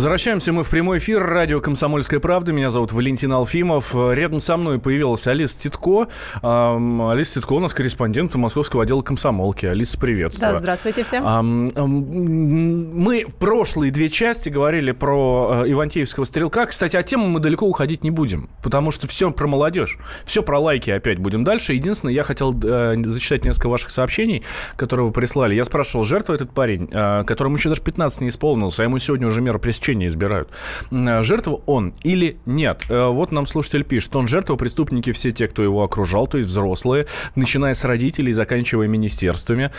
Возвращаемся 0.00 0.54
мы 0.54 0.64
в 0.64 0.70
прямой 0.70 0.96
эфир. 0.96 1.22
Радио 1.22 1.60
«Комсомольская 1.60 2.20
правда». 2.20 2.54
Меня 2.54 2.70
зовут 2.70 2.90
Валентин 2.90 3.34
Алфимов. 3.34 3.94
Рядом 3.94 4.40
со 4.40 4.56
мной 4.56 4.78
появилась 4.78 5.26
Алиса 5.26 5.60
Титко. 5.60 6.08
Алиса 6.40 7.34
Титко 7.34 7.52
у 7.52 7.60
нас 7.60 7.74
корреспондент 7.74 8.34
московского 8.34 8.84
отдела 8.84 9.02
комсомолки. 9.02 9.66
Алиса, 9.66 10.00
приветствую. 10.00 10.52
Да, 10.54 10.58
здравствуйте 10.58 11.04
всем. 11.04 11.70
Мы 11.74 13.26
в 13.26 13.34
прошлые 13.34 13.92
две 13.92 14.08
части 14.08 14.48
говорили 14.48 14.92
про 14.92 15.64
э, 15.66 15.70
Ивантеевского 15.70 16.24
стрелка. 16.24 16.64
Кстати, 16.64 16.96
о 16.96 17.02
тему 17.02 17.26
мы 17.26 17.38
далеко 17.38 17.66
уходить 17.66 18.02
не 18.02 18.10
будем, 18.10 18.48
потому 18.62 18.92
что 18.92 19.06
все 19.06 19.30
про 19.30 19.46
молодежь. 19.48 19.98
Все 20.24 20.42
про 20.42 20.58
лайки 20.58 20.90
опять 20.90 21.18
будем 21.18 21.44
дальше. 21.44 21.74
Единственное, 21.74 22.14
я 22.14 22.22
хотел 22.22 22.58
э, 22.58 22.96
зачитать 23.04 23.44
несколько 23.44 23.68
ваших 23.68 23.90
сообщений, 23.90 24.44
которые 24.76 25.08
вы 25.08 25.12
прислали. 25.12 25.54
Я 25.54 25.64
спрашивал, 25.64 26.04
жертва 26.04 26.32
этот 26.32 26.54
парень, 26.54 26.88
э, 26.90 27.24
которому 27.24 27.56
еще 27.56 27.68
даже 27.68 27.82
15 27.82 28.22
не 28.22 28.28
исполнилось, 28.28 28.80
а 28.80 28.84
ему 28.84 28.98
сегодня 28.98 29.26
уже 29.26 29.42
мера 29.42 29.58
пресечения 29.58 29.89
исключение 29.90 30.08
избирают. 30.08 30.48
Э, 30.90 31.22
жертва 31.22 31.60
он 31.66 31.94
или 32.02 32.38
нет? 32.46 32.84
Э, 32.88 33.08
вот 33.08 33.32
нам 33.32 33.46
слушатель 33.46 33.84
пишет, 33.84 34.14
он 34.16 34.26
жертва, 34.26 34.56
преступники 34.56 35.12
все 35.12 35.32
те, 35.32 35.48
кто 35.48 35.62
его 35.62 35.82
окружал, 35.82 36.26
то 36.26 36.36
есть 36.36 36.48
взрослые, 36.48 37.06
начиная 37.34 37.74
с 37.74 37.84
родителей, 37.84 38.32
заканчивая 38.32 38.88
министерствами. 38.88 39.70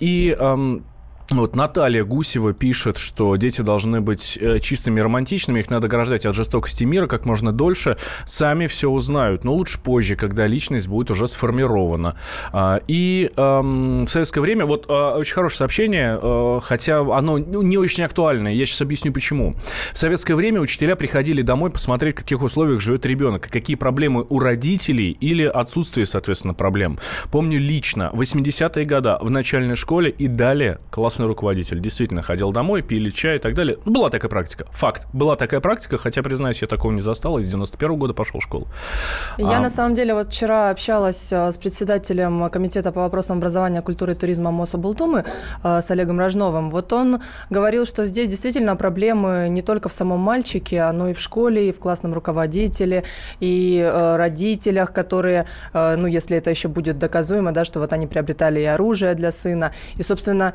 И 0.00 0.36
вот 1.30 1.56
Наталья 1.56 2.04
Гусева 2.04 2.54
пишет, 2.54 2.96
что 2.96 3.36
дети 3.36 3.60
должны 3.60 4.00
быть 4.00 4.38
э, 4.40 4.60
чистыми 4.60 5.00
и 5.00 5.02
романтичными, 5.02 5.60
их 5.60 5.68
надо 5.68 5.86
ограждать 5.86 6.24
от 6.24 6.34
жестокости 6.34 6.84
мира 6.84 7.06
как 7.06 7.26
можно 7.26 7.52
дольше, 7.52 7.98
сами 8.24 8.66
все 8.66 8.88
узнают, 8.88 9.44
но 9.44 9.52
лучше 9.52 9.78
позже, 9.78 10.16
когда 10.16 10.46
личность 10.46 10.88
будет 10.88 11.10
уже 11.10 11.28
сформирована. 11.28 12.16
А, 12.52 12.80
и 12.86 13.30
эм, 13.36 14.04
в 14.04 14.08
советское 14.08 14.40
время, 14.40 14.64
вот 14.64 14.86
э, 14.88 14.92
очень 14.92 15.34
хорошее 15.34 15.58
сообщение, 15.58 16.18
э, 16.20 16.60
хотя 16.62 17.00
оно 17.00 17.36
ну, 17.36 17.60
не 17.60 17.76
очень 17.76 18.04
актуальное, 18.04 18.52
я 18.52 18.64
сейчас 18.64 18.80
объясню 18.80 19.12
почему. 19.12 19.54
В 19.92 19.98
советское 19.98 20.34
время 20.34 20.60
учителя 20.62 20.96
приходили 20.96 21.42
домой 21.42 21.70
посмотреть, 21.70 22.14
в 22.14 22.18
каких 22.18 22.42
условиях 22.42 22.80
живет 22.80 23.04
ребенок, 23.04 23.48
какие 23.50 23.76
проблемы 23.76 24.24
у 24.30 24.38
родителей 24.38 25.10
или 25.20 25.44
отсутствие, 25.44 26.06
соответственно, 26.06 26.54
проблем. 26.54 26.98
Помню 27.30 27.58
лично, 27.58 28.10
80-е 28.14 28.86
годы 28.86 29.16
в 29.20 29.30
начальной 29.30 29.76
школе 29.76 30.10
и 30.10 30.26
далее 30.26 30.78
класс 30.90 31.17
классный 31.18 31.26
руководитель. 31.26 31.80
Действительно, 31.80 32.22
ходил 32.22 32.52
домой, 32.52 32.82
пили 32.82 33.10
чай 33.10 33.36
и 33.36 33.38
так 33.38 33.54
далее. 33.54 33.76
Была 33.84 34.10
такая 34.10 34.28
практика. 34.28 34.66
Факт. 34.70 35.06
Была 35.12 35.36
такая 35.36 35.60
практика, 35.60 35.96
хотя, 35.96 36.22
признаюсь, 36.22 36.62
я 36.62 36.68
такого 36.68 36.92
не 36.92 37.00
застал. 37.00 37.38
Из 37.38 37.48
91 37.48 37.90
-го 37.90 37.96
года 37.96 38.14
пошел 38.14 38.40
в 38.40 38.42
школу. 38.42 38.66
Я, 39.38 39.58
а... 39.58 39.60
на 39.60 39.70
самом 39.70 39.94
деле, 39.94 40.14
вот 40.14 40.28
вчера 40.28 40.70
общалась 40.70 41.32
э, 41.32 41.50
с 41.50 41.56
председателем 41.56 42.50
Комитета 42.50 42.92
по 42.92 43.00
вопросам 43.00 43.38
образования, 43.38 43.82
культуры 43.82 44.12
и 44.12 44.14
туризма 44.14 44.50
Мособлдумы 44.50 45.24
э, 45.64 45.80
с 45.80 45.90
Олегом 45.90 46.18
Рожновым. 46.18 46.70
Вот 46.70 46.92
он 46.92 47.18
говорил, 47.50 47.86
что 47.86 48.06
здесь 48.06 48.28
действительно 48.28 48.76
проблемы 48.76 49.48
не 49.50 49.62
только 49.62 49.88
в 49.88 49.92
самом 49.92 50.20
мальчике, 50.20 50.92
но 50.92 51.08
и 51.08 51.12
в 51.12 51.18
школе, 51.18 51.68
и 51.68 51.72
в 51.72 51.78
классном 51.78 52.14
руководителе, 52.14 53.02
и 53.40 53.80
э, 53.80 54.16
родителях, 54.16 54.92
которые, 54.92 55.44
ну, 55.74 56.06
если 56.06 56.36
это 56.36 56.50
еще 56.50 56.68
будет 56.68 56.98
доказуемо, 56.98 57.52
да, 57.52 57.64
что 57.64 57.80
вот 57.80 57.92
они 57.92 58.06
приобретали 58.06 58.60
и 58.60 58.64
оружие 58.74 59.14
для 59.14 59.30
сына. 59.30 59.70
И, 59.98 60.02
собственно, 60.02 60.52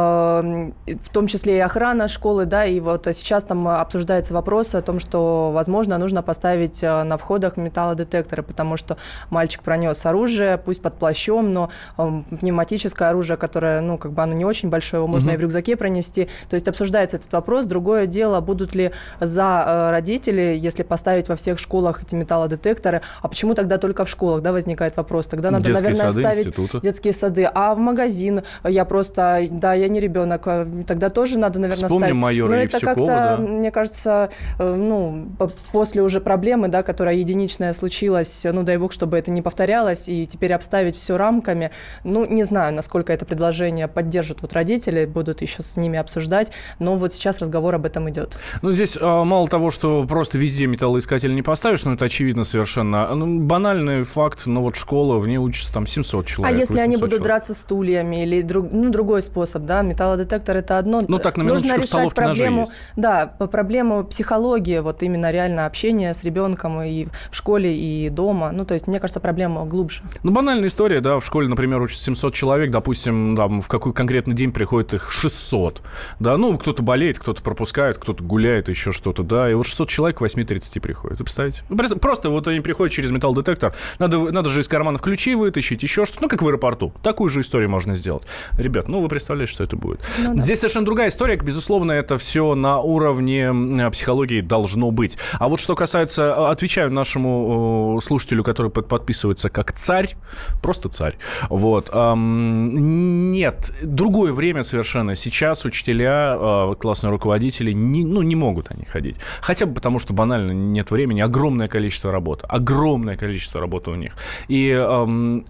в 0.00 1.08
том 1.12 1.26
числе 1.26 1.56
и 1.56 1.60
охрана 1.60 2.08
школы, 2.08 2.44
да, 2.44 2.64
и 2.64 2.80
вот 2.80 3.06
сейчас 3.12 3.44
там 3.44 3.68
обсуждается 3.68 4.34
вопрос 4.34 4.74
о 4.74 4.80
том, 4.80 4.98
что, 4.98 5.50
возможно, 5.52 5.98
нужно 5.98 6.22
поставить 6.22 6.82
на 6.82 7.16
входах 7.16 7.56
металлодетекторы, 7.56 8.42
потому 8.42 8.76
что 8.76 8.96
мальчик 9.30 9.62
пронес 9.62 10.04
оружие, 10.06 10.58
пусть 10.58 10.82
под 10.82 10.94
плащом, 10.94 11.52
но 11.52 11.70
пневматическое 11.96 13.10
оружие, 13.10 13.36
которое, 13.36 13.80
ну, 13.80 13.98
как 13.98 14.12
бы 14.12 14.22
оно 14.22 14.34
не 14.34 14.44
очень 14.44 14.68
большое, 14.70 15.00
его 15.00 15.06
можно 15.06 15.28
угу. 15.28 15.34
и 15.34 15.38
в 15.38 15.40
рюкзаке 15.42 15.76
пронести. 15.76 16.28
То 16.48 16.54
есть 16.54 16.68
обсуждается 16.68 17.16
этот 17.16 17.32
вопрос. 17.32 17.66
Другое 17.66 18.06
дело, 18.06 18.40
будут 18.40 18.74
ли 18.74 18.92
за 19.20 19.90
родители, 19.90 20.56
если 20.58 20.82
поставить 20.82 21.28
во 21.28 21.36
всех 21.36 21.58
школах 21.58 22.02
эти 22.02 22.14
металлодетекторы, 22.14 23.02
а 23.22 23.28
почему 23.28 23.54
тогда 23.54 23.78
только 23.78 24.04
в 24.04 24.08
школах, 24.08 24.42
да, 24.42 24.52
возникает 24.52 24.96
вопрос. 24.96 25.26
Тогда 25.26 25.50
надо, 25.50 25.66
детские 25.66 25.90
наверное, 25.90 26.10
сады, 26.10 26.22
ставить 26.22 26.46
институты. 26.46 26.80
детские 26.80 27.12
сады. 27.12 27.50
А 27.52 27.74
в 27.74 27.78
магазин 27.78 28.42
я 28.64 28.84
просто, 28.84 29.46
да, 29.50 29.74
я 29.74 29.88
не 29.90 30.00
ребенок, 30.00 30.42
а 30.46 30.66
тогда 30.86 31.10
тоже 31.10 31.38
надо, 31.38 31.58
наверное, 31.58 31.88
Вспомним 31.88 32.06
ставить. 32.06 32.22
майора 32.22 32.48
Но 32.50 32.56
это 32.56 32.80
как-то, 32.80 33.04
да. 33.06 33.36
мне 33.36 33.70
кажется, 33.70 34.30
э, 34.58 34.74
ну, 34.74 35.28
после 35.72 36.02
уже 36.02 36.20
проблемы, 36.20 36.68
да, 36.68 36.82
которая 36.82 37.16
единичная 37.16 37.72
случилась, 37.72 38.46
ну, 38.50 38.62
дай 38.62 38.76
бог, 38.76 38.92
чтобы 38.92 39.18
это 39.18 39.30
не 39.30 39.42
повторялось, 39.42 40.08
и 40.08 40.26
теперь 40.26 40.52
обставить 40.52 40.96
все 40.96 41.16
рамками, 41.16 41.70
ну, 42.04 42.26
не 42.26 42.44
знаю, 42.44 42.74
насколько 42.74 43.12
это 43.12 43.24
предложение 43.26 43.88
поддержат 43.88 44.42
вот 44.42 44.52
родители, 44.52 45.04
будут 45.04 45.42
еще 45.42 45.62
с 45.62 45.76
ними 45.76 45.98
обсуждать, 45.98 46.52
но 46.78 46.96
вот 46.96 47.14
сейчас 47.14 47.38
разговор 47.40 47.74
об 47.74 47.86
этом 47.86 48.08
идет. 48.10 48.38
Ну, 48.62 48.72
здесь 48.72 48.98
а, 49.00 49.24
мало 49.24 49.48
того, 49.48 49.70
что 49.70 50.04
просто 50.06 50.38
везде 50.38 50.66
металлоискатель 50.66 51.34
не 51.34 51.42
поставишь, 51.42 51.84
ну, 51.84 51.94
это 51.94 52.04
очевидно 52.04 52.44
совершенно. 52.44 53.14
Ну, 53.14 53.40
банальный 53.40 54.02
факт, 54.02 54.46
ну, 54.46 54.62
вот 54.62 54.76
школа, 54.76 55.18
в 55.18 55.28
ней 55.28 55.38
учатся 55.38 55.72
там 55.72 55.86
700 55.86 56.26
человек. 56.26 56.56
А 56.56 56.58
если 56.58 56.78
они 56.78 56.96
будут 56.96 57.10
человек. 57.10 57.24
драться 57.24 57.54
стульями 57.54 58.22
или 58.22 58.42
друг, 58.42 58.68
ну, 58.70 58.90
другой 58.90 59.22
способ, 59.22 59.62
да, 59.62 59.79
металлодетектор 59.82 60.56
это 60.56 60.78
одно. 60.78 61.02
Ну, 61.06 61.18
так, 61.18 61.36
на 61.36 61.44
Нужно 61.44 61.76
решать 61.76 62.14
проблему, 62.14 62.66
да, 62.96 63.26
по 63.26 63.46
проблему 63.46 64.04
психологии, 64.04 64.78
вот 64.78 65.02
именно 65.02 65.30
реально 65.30 65.66
общение 65.66 66.14
с 66.14 66.24
ребенком 66.24 66.82
и 66.82 67.06
в 67.30 67.36
школе, 67.36 67.74
и 67.76 68.08
дома. 68.08 68.52
Ну, 68.52 68.64
то 68.64 68.74
есть, 68.74 68.86
мне 68.86 68.98
кажется, 68.98 69.20
проблема 69.20 69.64
глубже. 69.64 70.02
Ну, 70.22 70.30
банальная 70.32 70.68
история, 70.68 71.00
да, 71.00 71.18
в 71.18 71.24
школе, 71.24 71.48
например, 71.48 71.82
учатся 71.82 72.04
700 72.04 72.34
человек, 72.34 72.70
допустим, 72.70 73.36
там, 73.36 73.60
в 73.60 73.68
какой 73.68 73.92
конкретный 73.92 74.34
день 74.34 74.52
приходит 74.52 74.94
их 74.94 75.10
600, 75.10 75.82
да, 76.18 76.36
ну, 76.36 76.56
кто-то 76.58 76.82
болеет, 76.82 77.18
кто-то 77.18 77.42
пропускает, 77.42 77.98
кто-то 77.98 78.22
гуляет, 78.22 78.68
еще 78.68 78.92
что-то, 78.92 79.22
да, 79.22 79.50
и 79.50 79.54
вот 79.54 79.66
600 79.66 79.88
человек 79.88 80.18
к 80.18 80.22
8.30 80.22 80.80
приходит, 80.80 81.18
представляете? 81.18 81.62
Ну, 81.68 81.76
просто 81.76 82.30
вот 82.30 82.48
они 82.48 82.60
приходят 82.60 82.92
через 82.92 83.10
металлодетектор, 83.10 83.74
надо, 83.98 84.18
надо 84.30 84.48
же 84.48 84.60
из 84.60 84.68
карманов 84.68 85.02
ключи 85.02 85.34
вытащить, 85.34 85.82
еще 85.82 86.04
что-то, 86.04 86.22
ну, 86.22 86.28
как 86.28 86.42
в 86.42 86.46
аэропорту. 86.46 86.92
Такую 87.02 87.28
же 87.28 87.40
историю 87.40 87.70
можно 87.70 87.94
сделать. 87.94 88.24
Ребят, 88.56 88.88
ну, 88.88 89.00
вы 89.00 89.08
представляете, 89.08 89.52
что 89.52 89.64
это 89.64 89.69
будет. 89.76 90.00
Ну, 90.18 90.34
да. 90.34 90.40
Здесь 90.40 90.60
совершенно 90.60 90.86
другая 90.86 91.08
история, 91.08 91.36
безусловно, 91.36 91.92
это 91.92 92.18
все 92.18 92.54
на 92.54 92.80
уровне 92.80 93.90
психологии 93.90 94.40
должно 94.40 94.90
быть. 94.90 95.18
А 95.38 95.48
вот 95.48 95.60
что 95.60 95.74
касается, 95.74 96.34
а, 96.34 96.50
отвечаю 96.50 96.90
нашему 96.92 98.00
слушателю, 98.02 98.44
который 98.44 98.70
подписывается 98.70 99.48
как 99.48 99.72
царь, 99.72 100.14
просто 100.62 100.88
царь, 100.88 101.16
вот, 101.48 101.90
нет, 101.94 103.72
другое 103.82 104.32
время 104.32 104.62
совершенно. 104.62 105.14
Сейчас 105.14 105.64
учителя, 105.64 106.36
а, 106.38 106.74
классные 106.74 107.10
руководители, 107.10 107.72
не, 107.72 108.04
ну, 108.04 108.22
не 108.22 108.36
могут 108.36 108.70
они 108.70 108.84
ходить. 108.84 109.16
Хотя 109.40 109.66
бы 109.66 109.74
потому, 109.74 109.98
что 109.98 110.12
банально 110.12 110.52
нет 110.52 110.90
времени, 110.90 111.20
огромное 111.20 111.68
количество 111.68 112.12
работы, 112.12 112.46
огромное 112.48 113.16
количество 113.16 113.60
работы 113.60 113.90
у 113.90 113.94
них. 113.94 114.12
И 114.48 114.66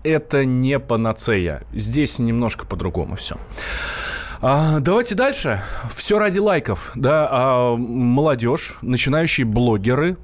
это 0.02 0.44
не 0.44 0.78
панацея. 0.78 1.62
Здесь 1.72 2.18
немножко 2.18 2.66
по-другому 2.66 3.16
все. 3.16 3.36
А, 4.42 4.80
давайте 4.80 5.14
дальше. 5.14 5.60
Все 5.94 6.18
ради 6.18 6.38
лайков. 6.38 6.92
Да, 6.94 7.28
а, 7.30 7.76
молодежь, 7.76 8.78
начинающие 8.80 9.44
блогеры, 9.44 10.16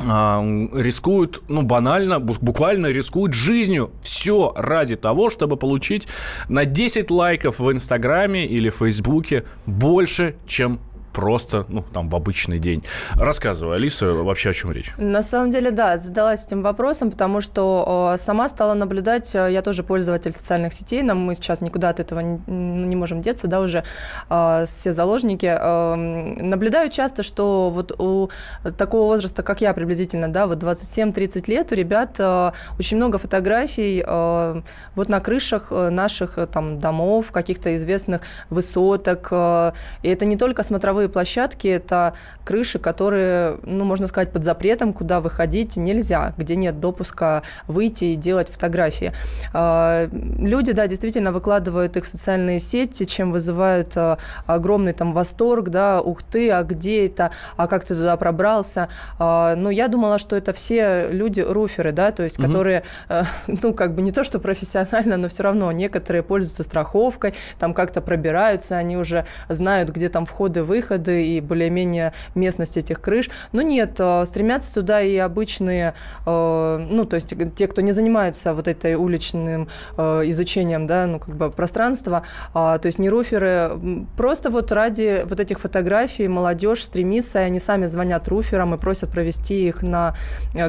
а, 0.00 0.42
рискуют, 0.74 1.42
ну, 1.48 1.62
банально, 1.62 2.20
буквально 2.20 2.88
рискуют 2.88 3.32
жизнью. 3.32 3.90
Все 4.02 4.52
ради 4.54 4.96
того, 4.96 5.30
чтобы 5.30 5.56
получить 5.56 6.08
на 6.50 6.66
10 6.66 7.10
лайков 7.10 7.58
в 7.58 7.72
Инстаграме 7.72 8.46
или 8.46 8.68
Фейсбуке 8.68 9.44
больше, 9.64 10.36
чем 10.46 10.80
просто, 11.18 11.66
ну, 11.68 11.82
там, 11.92 12.08
в 12.08 12.14
обычный 12.14 12.60
день. 12.60 12.84
Рассказывай, 13.16 13.74
Алиса, 13.74 14.06
вообще 14.12 14.50
о 14.50 14.52
чем 14.52 14.70
речь? 14.70 14.92
На 14.98 15.22
самом 15.22 15.50
деле, 15.50 15.72
да, 15.72 15.98
задалась 15.98 16.46
этим 16.46 16.62
вопросом, 16.62 17.10
потому 17.10 17.40
что 17.40 18.12
э, 18.14 18.18
сама 18.18 18.48
стала 18.48 18.74
наблюдать, 18.74 19.34
э, 19.34 19.48
я 19.50 19.62
тоже 19.62 19.82
пользователь 19.82 20.30
социальных 20.30 20.72
сетей, 20.72 21.02
нам 21.02 21.18
мы 21.18 21.34
сейчас 21.34 21.60
никуда 21.60 21.88
от 21.88 21.98
этого 21.98 22.20
не, 22.20 22.38
не 22.46 22.94
можем 22.94 23.20
деться, 23.20 23.48
да, 23.48 23.60
уже 23.60 23.82
э, 24.30 24.64
все 24.68 24.92
заложники. 24.92 25.46
Э, 25.46 25.96
наблюдаю 25.96 26.88
часто, 26.88 27.24
что 27.24 27.70
вот 27.70 28.00
у 28.00 28.30
такого 28.76 29.06
возраста, 29.06 29.42
как 29.42 29.60
я 29.60 29.74
приблизительно, 29.74 30.28
да, 30.28 30.46
вот 30.46 30.62
27-30 30.62 31.50
лет, 31.50 31.72
у 31.72 31.74
ребят 31.74 32.14
э, 32.20 32.52
очень 32.78 32.96
много 32.96 33.18
фотографий 33.18 34.04
э, 34.06 34.62
вот 34.94 35.08
на 35.08 35.18
крышах 35.18 35.72
э, 35.72 35.90
наших 35.90 36.38
э, 36.38 36.46
там 36.46 36.78
домов, 36.78 37.32
каких-то 37.32 37.74
известных 37.74 38.20
высоток, 38.50 39.26
э, 39.32 39.72
и 40.04 40.08
это 40.08 40.24
не 40.24 40.36
только 40.36 40.62
смотровые 40.62 41.07
игровые 41.08 41.10
площадки– 41.10 41.68
это 41.68 42.14
крыши, 42.44 42.78
которые, 42.78 43.58
ну, 43.62 43.84
можно 43.84 44.06
сказать, 44.06 44.32
под 44.32 44.44
запретом, 44.44 44.92
куда 44.92 45.20
выходить 45.20 45.76
нельзя, 45.76 46.32
где 46.38 46.56
нет 46.56 46.80
допуска 46.80 47.42
выйти 47.66 48.04
и 48.04 48.16
делать 48.16 48.48
фотографии. 48.48 49.12
А, 49.52 50.08
люди, 50.12 50.72
да, 50.72 50.86
действительно 50.86 51.32
выкладывают 51.32 51.96
их 51.96 52.04
в 52.04 52.08
социальные 52.08 52.58
сети, 52.58 53.04
чем 53.04 53.32
вызывают 53.32 53.96
а, 53.96 54.16
огромный 54.46 54.92
там 54.92 55.12
восторг, 55.12 55.68
да, 55.68 56.00
ух 56.00 56.22
ты, 56.22 56.50
а 56.50 56.62
где 56.62 57.06
это, 57.06 57.30
а 57.56 57.66
как 57.66 57.84
ты 57.84 57.94
туда 57.94 58.16
пробрался. 58.16 58.88
А, 59.18 59.54
ну, 59.54 59.70
я 59.70 59.88
думала, 59.88 60.18
что 60.18 60.34
это 60.36 60.52
все 60.52 61.08
люди-руферы, 61.10 61.92
да, 61.92 62.12
то 62.12 62.22
есть, 62.22 62.38
угу. 62.38 62.46
которые, 62.46 62.82
ну, 63.62 63.74
как 63.74 63.94
бы 63.94 64.02
не 64.02 64.12
то, 64.12 64.24
что 64.24 64.38
профессионально, 64.38 65.16
но 65.16 65.28
все 65.28 65.42
равно 65.42 65.70
некоторые 65.72 66.22
пользуются 66.22 66.62
страховкой, 66.62 67.34
там 67.58 67.74
как-то 67.74 68.00
пробираются, 68.00 68.76
они 68.76 68.96
уже 68.96 69.26
знают, 69.50 69.90
где 69.90 70.08
там 70.08 70.24
входы-выходы, 70.24 70.78
выходы 70.78 70.87
и 70.96 71.40
более-менее 71.40 72.12
местность 72.34 72.76
этих 72.76 73.00
крыш. 73.00 73.30
Но 73.52 73.62
нет, 73.62 73.96
э, 73.98 74.24
стремятся 74.26 74.74
туда 74.74 75.00
и 75.00 75.16
обычные, 75.16 75.94
э, 76.26 76.86
ну, 76.90 77.04
то 77.04 77.16
есть 77.16 77.34
те, 77.54 77.66
кто 77.66 77.82
не 77.82 77.92
занимается 77.92 78.54
вот 78.54 78.68
этой 78.68 78.94
уличным 78.94 79.68
э, 79.96 80.22
изучением, 80.26 80.86
да, 80.86 81.06
ну, 81.06 81.18
как 81.18 81.36
бы 81.36 81.50
пространства, 81.50 82.22
а, 82.54 82.78
то 82.78 82.86
есть 82.86 82.98
не 82.98 83.08
руферы, 83.08 83.70
просто 84.16 84.50
вот 84.50 84.72
ради 84.72 85.24
вот 85.24 85.40
этих 85.40 85.60
фотографий 85.60 86.28
молодежь 86.28 86.82
стремится, 86.82 87.40
и 87.40 87.44
они 87.44 87.58
сами 87.58 87.86
звонят 87.86 88.28
руферам 88.28 88.74
и 88.74 88.78
просят 88.78 89.10
провести 89.10 89.68
их 89.68 89.82
на 89.82 90.14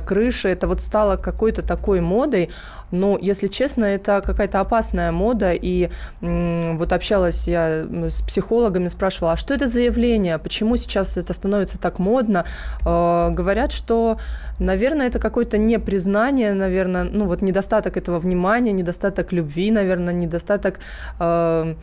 крыше. 0.06 0.50
Это 0.50 0.68
вот 0.68 0.82
стало 0.82 1.18
какой-то 1.18 1.62
такой 1.62 2.02
модой, 2.02 2.50
но, 2.92 3.18
если 3.22 3.48
честно, 3.48 3.86
это 3.86 4.22
какая-то 4.26 4.60
опасная 4.60 5.12
мода, 5.12 5.54
и 5.54 5.90
вот 6.22 6.94
общалась 6.94 7.48
я 7.48 7.86
с 8.10 8.22
психологами, 8.22 8.88
спрашивала, 8.88 9.34
а 9.34 9.38
что 9.38 9.54
это 9.54 9.68
за 9.68 9.82
явление, 9.82 10.38
почему 10.38 10.78
сейчас 10.78 11.18
это 11.18 11.34
становится 11.34 11.80
так 11.80 12.00
модно? 12.00 12.46
Э, 12.86 13.30
говорят, 13.32 13.72
что, 13.72 14.20
наверное, 14.60 15.08
это 15.08 15.20
какое-то 15.20 15.58
непризнание, 15.58 16.54
наверное, 16.54 17.04
ну 17.04 17.26
вот 17.26 17.42
недостаток 17.42 17.98
этого 17.98 18.20
внимания, 18.20 18.72
недостаток 18.72 19.32
любви, 19.32 19.72
наверное, 19.72 20.14
недостаток... 20.14 20.80
Э, 21.20 21.76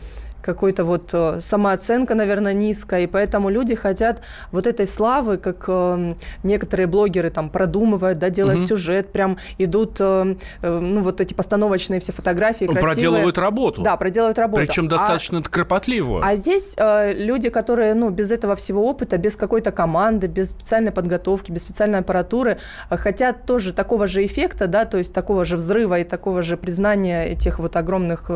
какой-то 0.46 0.84
вот 0.84 1.10
э, 1.12 1.40
самооценка, 1.40 2.14
наверное, 2.14 2.52
низкая, 2.52 3.02
и 3.02 3.06
поэтому 3.06 3.50
люди 3.50 3.74
хотят 3.74 4.22
вот 4.52 4.66
этой 4.66 4.86
славы, 4.86 5.38
как 5.38 5.64
э, 5.66 6.14
некоторые 6.44 6.86
блогеры 6.86 7.30
там 7.30 7.50
продумывают, 7.50 8.18
да, 8.18 8.30
делают 8.30 8.60
угу. 8.60 8.68
сюжет, 8.68 9.12
прям 9.12 9.38
идут, 9.58 9.96
э, 9.98 10.36
э, 10.62 10.78
ну, 10.78 11.02
вот 11.02 11.20
эти 11.20 11.34
постановочные 11.34 11.98
все 11.98 12.12
фотографии 12.12 12.66
красивые. 12.66 12.94
Проделывают 12.94 13.38
работу. 13.38 13.82
Да, 13.82 13.96
проделывают 13.96 14.38
работу. 14.38 14.64
Причем 14.64 14.86
достаточно 14.86 15.40
а, 15.40 15.42
кропотливую. 15.42 16.22
А 16.24 16.36
здесь 16.36 16.76
люди, 16.78 17.48
которые, 17.48 17.94
ну, 17.94 18.10
без 18.10 18.30
этого 18.30 18.54
всего 18.54 18.88
опыта, 18.88 19.18
без 19.18 19.34
какой-то 19.36 19.72
команды, 19.72 20.28
без 20.28 20.50
специальной 20.50 20.92
подготовки, 20.92 21.50
без 21.50 21.62
специальной 21.62 21.98
аппаратуры, 21.98 22.58
хотят 22.88 23.46
тоже 23.46 23.72
такого 23.72 24.06
же 24.06 24.24
эффекта, 24.24 24.68
да, 24.68 24.84
то 24.84 24.98
есть 24.98 25.12
такого 25.12 25.44
же 25.44 25.56
взрыва 25.56 25.98
и 25.98 26.04
такого 26.04 26.42
же 26.42 26.56
признания 26.56 27.26
этих 27.26 27.58
вот 27.58 27.74
огромных 27.74 28.30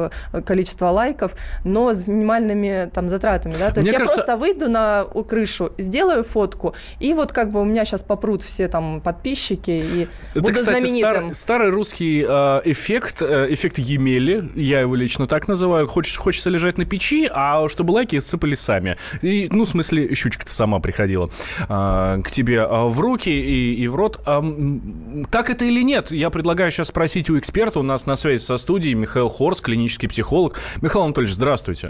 количества 0.45 0.89
лайков, 0.89 1.37
но 1.65 1.93
с 2.01 2.07
минимальными 2.07 2.91
там 2.93 3.09
затратами, 3.09 3.55
да, 3.59 3.71
то 3.71 3.81
есть 3.81 3.89
Мне 3.89 3.93
я 3.93 3.99
кажется... 3.99 4.25
просто 4.25 4.37
выйду 4.37 4.69
на 4.69 5.05
крышу, 5.29 5.73
сделаю 5.79 6.25
фотку, 6.25 6.75
и 6.99 7.15
вот 7.15 7.33
как 7.33 7.51
бы 7.51 7.61
у 7.61 7.65
меня 7.65 7.85
сейчас 7.85 8.03
попрут 8.03 8.43
все 8.43 8.69
там 8.69 9.01
подписчики 9.01 9.71
и 9.71 10.09
Это, 10.33 10.41
буду 10.41 10.55
кстати, 10.55 10.81
знаменитым. 10.81 11.35
Стар, 11.35 11.35
старый 11.35 11.71
русский 11.71 12.25
э, 12.27 12.61
эффект, 12.65 13.23
э, 13.23 13.47
эффект 13.51 13.79
Емели, 13.79 14.51
я 14.55 14.81
его 14.81 14.95
лично 14.95 15.27
так 15.27 15.49
называю, 15.49 15.87
хочется, 15.87 16.21
хочется 16.21 16.51
лежать 16.51 16.79
на 16.79 16.85
печи, 16.85 17.29
а 17.33 17.69
чтобы 17.69 17.93
лайки 17.93 18.19
сыпались 18.19 18.61
сами. 18.61 18.97
И, 19.23 19.49
ну, 19.51 19.65
в 19.65 19.69
смысле, 19.69 20.15
щучка-то 20.15 20.53
сама 20.53 20.81
приходила 20.81 21.31
э, 21.69 22.23
к 22.25 22.31
тебе 22.31 22.57
э, 22.57 22.67
в 22.67 22.99
руки 23.01 23.31
и, 23.31 23.75
и 23.75 23.89
в 23.89 23.95
рот. 23.95 24.21
Э, 24.27 24.43
так 25.31 25.51
это 25.51 25.65
или 25.65 25.83
нет? 25.83 26.11
Я 26.11 26.31
предлагаю 26.31 26.71
сейчас 26.71 26.89
спросить 26.89 27.31
у 27.31 27.39
эксперта, 27.39 27.81
у 27.81 27.83
нас 27.83 28.07
на 28.07 28.17
связи 28.17 28.41
со 28.41 28.57
студией 28.57 28.95
Михаил 28.95 29.29
Хорс, 29.29 29.61
клинический 29.61 30.09
психолог. 30.09 30.59
Михаил 30.81 31.05
Анатольевич, 31.05 31.35
здравствуйте. 31.35 31.90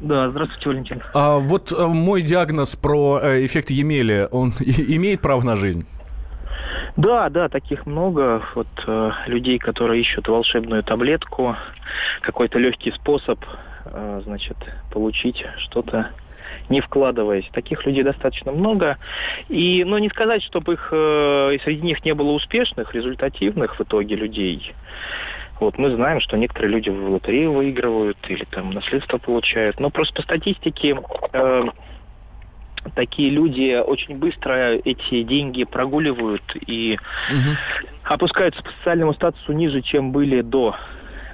Да, 0.00 0.30
здравствуйте, 0.30 0.68
Валентин. 0.68 1.02
А 1.14 1.38
вот 1.38 1.72
э, 1.72 1.86
мой 1.86 2.22
диагноз 2.22 2.76
про 2.76 3.18
э, 3.22 3.44
эффект 3.44 3.70
Емели, 3.70 4.28
он 4.30 4.52
имеет 4.60 5.20
право 5.20 5.42
на 5.42 5.56
жизнь? 5.56 5.86
Да, 6.96 7.28
да, 7.28 7.48
таких 7.48 7.86
много. 7.86 8.42
Вот 8.54 8.66
э, 8.86 9.10
людей, 9.26 9.58
которые 9.58 10.00
ищут 10.00 10.28
волшебную 10.28 10.82
таблетку, 10.82 11.56
какой-то 12.22 12.58
легкий 12.58 12.92
способ, 12.92 13.38
э, 13.84 14.22
значит, 14.24 14.56
получить 14.90 15.44
что-то 15.58 16.10
не 16.68 16.80
вкладываясь. 16.80 17.48
Таких 17.52 17.86
людей 17.86 18.02
достаточно 18.02 18.52
много. 18.52 18.98
И, 19.48 19.84
ну, 19.84 19.98
не 19.98 20.08
сказать, 20.08 20.42
чтобы 20.42 20.74
их, 20.74 20.88
э, 20.90 21.56
среди 21.62 21.82
них 21.82 22.04
не 22.04 22.14
было 22.14 22.32
успешных, 22.32 22.94
результативных 22.94 23.78
в 23.78 23.82
итоге 23.82 24.16
людей. 24.16 24.74
Вот 25.60 25.78
мы 25.78 25.90
знаем, 25.94 26.20
что 26.20 26.36
некоторые 26.36 26.72
люди 26.72 26.90
в 26.90 27.10
лотерею 27.10 27.52
выигрывают 27.52 28.18
или 28.28 28.44
там 28.44 28.70
наследство 28.70 29.18
получают. 29.18 29.80
Но 29.80 29.90
просто 29.90 30.14
по 30.16 30.22
статистике 30.22 30.98
э, 31.32 31.62
такие 32.94 33.30
люди 33.30 33.80
очень 33.80 34.16
быстро 34.16 34.72
эти 34.72 35.22
деньги 35.22 35.64
прогуливают 35.64 36.42
и 36.66 36.98
угу. 37.30 37.56
опускаются 38.04 38.62
по 38.62 38.70
социальному 38.70 39.14
статусу 39.14 39.52
ниже, 39.52 39.82
чем 39.82 40.12
были 40.12 40.42
до 40.42 40.76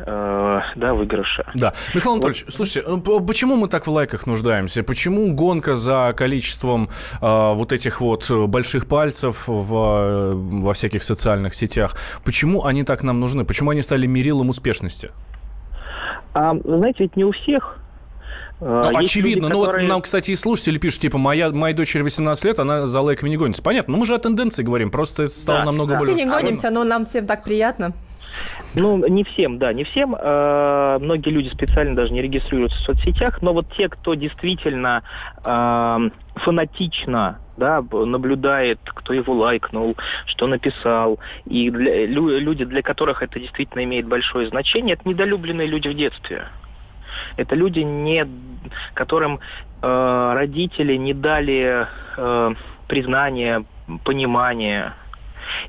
э, 0.07 0.61
да, 0.77 0.95
выигрыша. 0.95 1.51
Да. 1.55 1.73
Михаил 1.95 2.15
Анатольевич, 2.15 2.45
вот. 2.45 2.55
слушайте, 2.55 2.89
ну, 2.89 3.21
почему 3.21 3.57
мы 3.57 3.69
так 3.69 3.87
в 3.87 3.91
лайках 3.91 4.27
нуждаемся? 4.27 4.83
Почему 4.83 5.33
гонка 5.35 5.75
за 5.75 6.15
количеством 6.17 6.89
э, 7.21 7.53
вот 7.55 7.73
этих 7.73 8.01
вот 8.01 8.31
больших 8.31 8.87
пальцев 8.87 9.45
в, 9.47 10.33
во 10.35 10.73
всяких 10.73 11.03
социальных 11.03 11.55
сетях? 11.55 11.97
Почему 12.25 12.65
они 12.65 12.85
так 12.85 13.03
нам 13.03 13.21
нужны? 13.21 13.45
Почему 13.45 13.71
они 13.71 13.83
стали 13.83 14.07
мерилом 14.07 14.49
успешности? 14.49 15.11
А, 16.35 16.55
знаете, 16.65 17.05
ведь 17.05 17.17
не 17.17 17.25
у 17.25 17.33
всех 17.33 17.79
а, 18.65 18.91
ну, 18.91 18.99
очевидно. 18.99 19.49
Люди, 19.49 19.55
которые... 19.55 19.83
Ну, 19.83 19.89
вот 19.89 19.95
нам, 19.95 20.03
кстати, 20.03 20.31
и 20.31 20.37
слушатели 20.37 20.79
пишут, 20.79 21.01
типа, 21.01 21.19
моя, 21.19 21.51
моей 21.51 21.75
дочери 21.75 22.03
18 22.03 22.45
лет, 22.45 22.59
она 22.61 22.87
за 22.87 23.01
лайками 23.01 23.31
не 23.31 23.37
гонится. 23.37 23.63
Понятно, 23.63 23.93
но 23.93 23.99
мы 23.99 24.07
же 24.07 24.15
о 24.15 24.19
тенденции 24.19 24.63
говорим, 24.63 24.91
просто 24.91 25.25
это 25.25 25.33
стало 25.33 25.59
да, 25.61 25.65
намного 25.67 25.95
да. 25.95 25.99
более... 25.99 26.15
Все 26.15 26.25
не 26.25 26.31
гонимся, 26.31 26.71
но 26.71 26.85
нам 26.85 27.05
всем 27.05 27.27
так 27.27 27.43
приятно. 27.43 27.93
Ну, 28.75 29.07
не 29.07 29.25
всем, 29.25 29.59
да, 29.59 29.73
не 29.73 29.85
всем. 29.85 30.17
Э, 30.19 30.99
многие 31.01 31.31
люди 31.31 31.49
специально 31.49 31.95
даже 31.95 32.13
не 32.13 32.23
регистрируются 32.23 32.79
в 32.79 32.83
соцсетях, 32.83 33.43
но 33.43 33.53
вот 33.53 33.67
те, 33.77 33.89
кто 33.89 34.15
действительно 34.15 35.03
э, 35.45 36.11
фанатично 36.37 37.39
да, 37.57 37.83
наблюдает, 37.91 38.81
кто 38.85 39.13
его 39.13 39.35
лайкнул, 39.35 39.97
что 40.27 40.47
написал, 40.47 41.19
и 41.45 41.71
для, 41.71 42.07
лю, 42.07 42.39
люди, 42.39 42.65
для 42.65 42.83
которых 42.83 43.23
это 43.23 43.39
действительно 43.39 43.85
имеет 43.85 44.07
большое 44.07 44.49
значение, 44.49 44.95
это 44.95 45.09
недолюбленные 45.09 45.67
люди 45.67 45.89
в 45.89 45.95
детстве. 45.95 46.47
Это 47.37 47.55
люди, 47.55 47.81
не, 47.81 48.27
которым 48.95 49.41
э, 49.83 50.33
родители 50.35 50.97
не 50.97 51.13
дали 51.13 51.87
э, 52.17 52.55
признания, 52.89 53.65
понимания. 54.05 54.95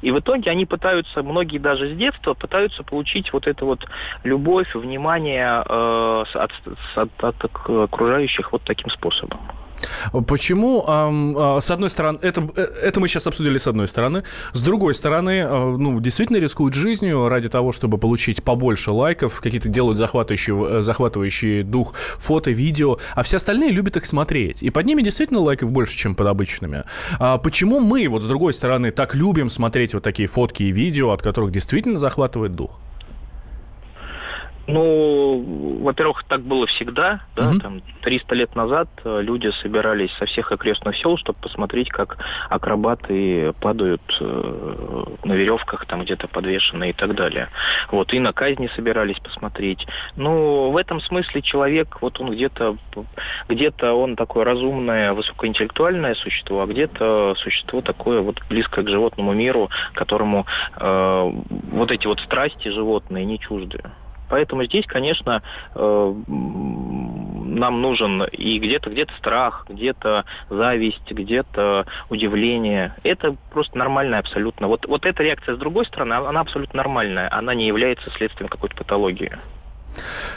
И 0.01 0.11
в 0.11 0.19
итоге 0.19 0.51
они 0.51 0.65
пытаются, 0.65 1.23
многие 1.23 1.57
даже 1.57 1.93
с 1.93 1.97
детства, 1.97 2.33
пытаются 2.33 2.83
получить 2.83 3.31
вот 3.33 3.47
эту 3.47 3.65
вот 3.65 3.85
любовь, 4.23 4.73
внимание 4.75 5.63
э, 5.65 6.23
от, 6.33 6.51
от, 6.95 7.23
от 7.23 7.45
окружающих 7.67 8.51
вот 8.51 8.63
таким 8.63 8.89
способом. 8.89 9.39
Почему, 10.27 10.83
а, 10.87 11.59
с 11.59 11.71
одной 11.71 11.89
стороны, 11.89 12.19
это, 12.21 12.49
э, 12.55 12.61
это 12.61 12.99
мы 12.99 13.07
сейчас 13.07 13.27
обсудили 13.27 13.57
с 13.57 13.67
одной 13.67 13.87
стороны, 13.87 14.23
с 14.53 14.61
другой 14.63 14.93
стороны, 14.93 15.43
а, 15.45 15.77
ну, 15.77 15.99
действительно 15.99 16.37
рискуют 16.37 16.73
жизнью 16.73 17.27
ради 17.29 17.49
того, 17.49 17.71
чтобы 17.71 17.97
получить 17.97 18.43
побольше 18.43 18.91
лайков, 18.91 19.41
какие-то 19.41 19.69
делают 19.69 19.97
захватывающие, 19.97 20.77
э, 20.77 20.81
захватывающие 20.81 21.63
дух 21.63 21.93
фото, 21.95 22.51
видео, 22.51 22.97
а 23.15 23.23
все 23.23 23.37
остальные 23.37 23.71
любят 23.71 23.97
их 23.97 24.05
смотреть. 24.05 24.63
И 24.63 24.69
под 24.69 24.85
ними 24.85 25.01
действительно 25.01 25.39
лайков 25.39 25.71
больше, 25.71 25.97
чем 25.97 26.15
под 26.15 26.27
обычными. 26.27 26.83
А 27.19 27.37
почему 27.37 27.79
мы, 27.79 28.07
вот 28.07 28.21
с 28.21 28.27
другой 28.27 28.53
стороны, 28.53 28.91
так 28.91 29.15
любим 29.15 29.49
смотреть 29.49 29.93
вот 29.93 30.03
такие 30.03 30.27
фотки 30.27 30.63
и 30.63 30.71
видео, 30.71 31.11
от 31.11 31.21
которых 31.21 31.51
действительно 31.51 31.97
захватывает 31.97 32.55
дух? 32.55 32.79
Ну, 34.65 35.79
во-первых, 35.81 36.23
так 36.23 36.41
было 36.41 36.65
всегда, 36.67 37.21
да, 37.35 37.49
угу. 37.49 37.59
там 37.59 37.81
300 38.01 38.35
лет 38.35 38.55
назад 38.55 38.87
э, 39.03 39.21
люди 39.21 39.51
собирались 39.61 40.11
со 40.13 40.25
всех 40.25 40.53
окрестных 40.53 40.95
сел, 40.97 41.17
чтобы 41.17 41.37
посмотреть, 41.39 41.89
как 41.89 42.17
акробаты 42.49 43.53
падают 43.59 44.01
э, 44.21 45.05
на 45.25 45.33
веревках, 45.33 45.85
там 45.85 46.03
где-то 46.03 46.29
подвешены 46.29 46.91
и 46.91 46.93
так 46.93 47.13
далее. 47.13 47.49
Вот, 47.91 48.13
и 48.13 48.19
на 48.19 48.31
казни 48.31 48.69
собирались 48.73 49.19
посмотреть. 49.19 49.85
Ну, 50.15 50.71
в 50.71 50.77
этом 50.77 51.01
смысле 51.01 51.41
человек, 51.41 51.97
вот 51.99 52.21
он 52.21 52.31
где-то, 52.31 52.77
где-то 53.49 53.93
он 53.93 54.15
такое 54.15 54.45
разумное, 54.45 55.11
высокоинтеллектуальное 55.11 56.15
существо, 56.15 56.61
а 56.61 56.67
где-то 56.67 57.35
существо 57.37 57.81
такое 57.81 58.21
вот 58.21 58.41
близкое 58.47 58.85
к 58.85 58.89
животному 58.89 59.33
миру, 59.33 59.69
которому 59.93 60.45
э, 60.77 61.31
вот 61.71 61.91
эти 61.91 62.07
вот 62.07 62.21
страсти 62.21 62.69
животные 62.69 63.25
не 63.25 63.39
чужды. 63.39 63.81
Поэтому 64.33 64.63
здесь, 64.63 64.87
конечно, 64.87 65.43
э, 65.75 66.13
нам 66.27 67.81
нужен 67.83 68.23
и 68.23 68.57
где-то 68.57 68.89
где-то 68.89 69.13
страх, 69.19 69.67
где-то 69.69 70.25
зависть, 70.49 71.11
где-то 71.11 71.85
удивление. 72.09 72.95
Это 73.03 73.35
просто 73.51 73.77
нормально 73.77 74.17
абсолютно. 74.17 74.67
Вот, 74.67 74.87
вот 74.87 75.05
эта 75.05 75.21
реакция 75.21 75.53
с 75.53 75.59
другой 75.59 75.85
стороны, 75.85 76.13
она 76.13 76.39
абсолютно 76.39 76.77
нормальная. 76.77 77.31
Она 77.31 77.53
не 77.53 77.67
является 77.67 78.09
следствием 78.09 78.49
какой-то 78.49 78.75
патологии. 78.75 79.37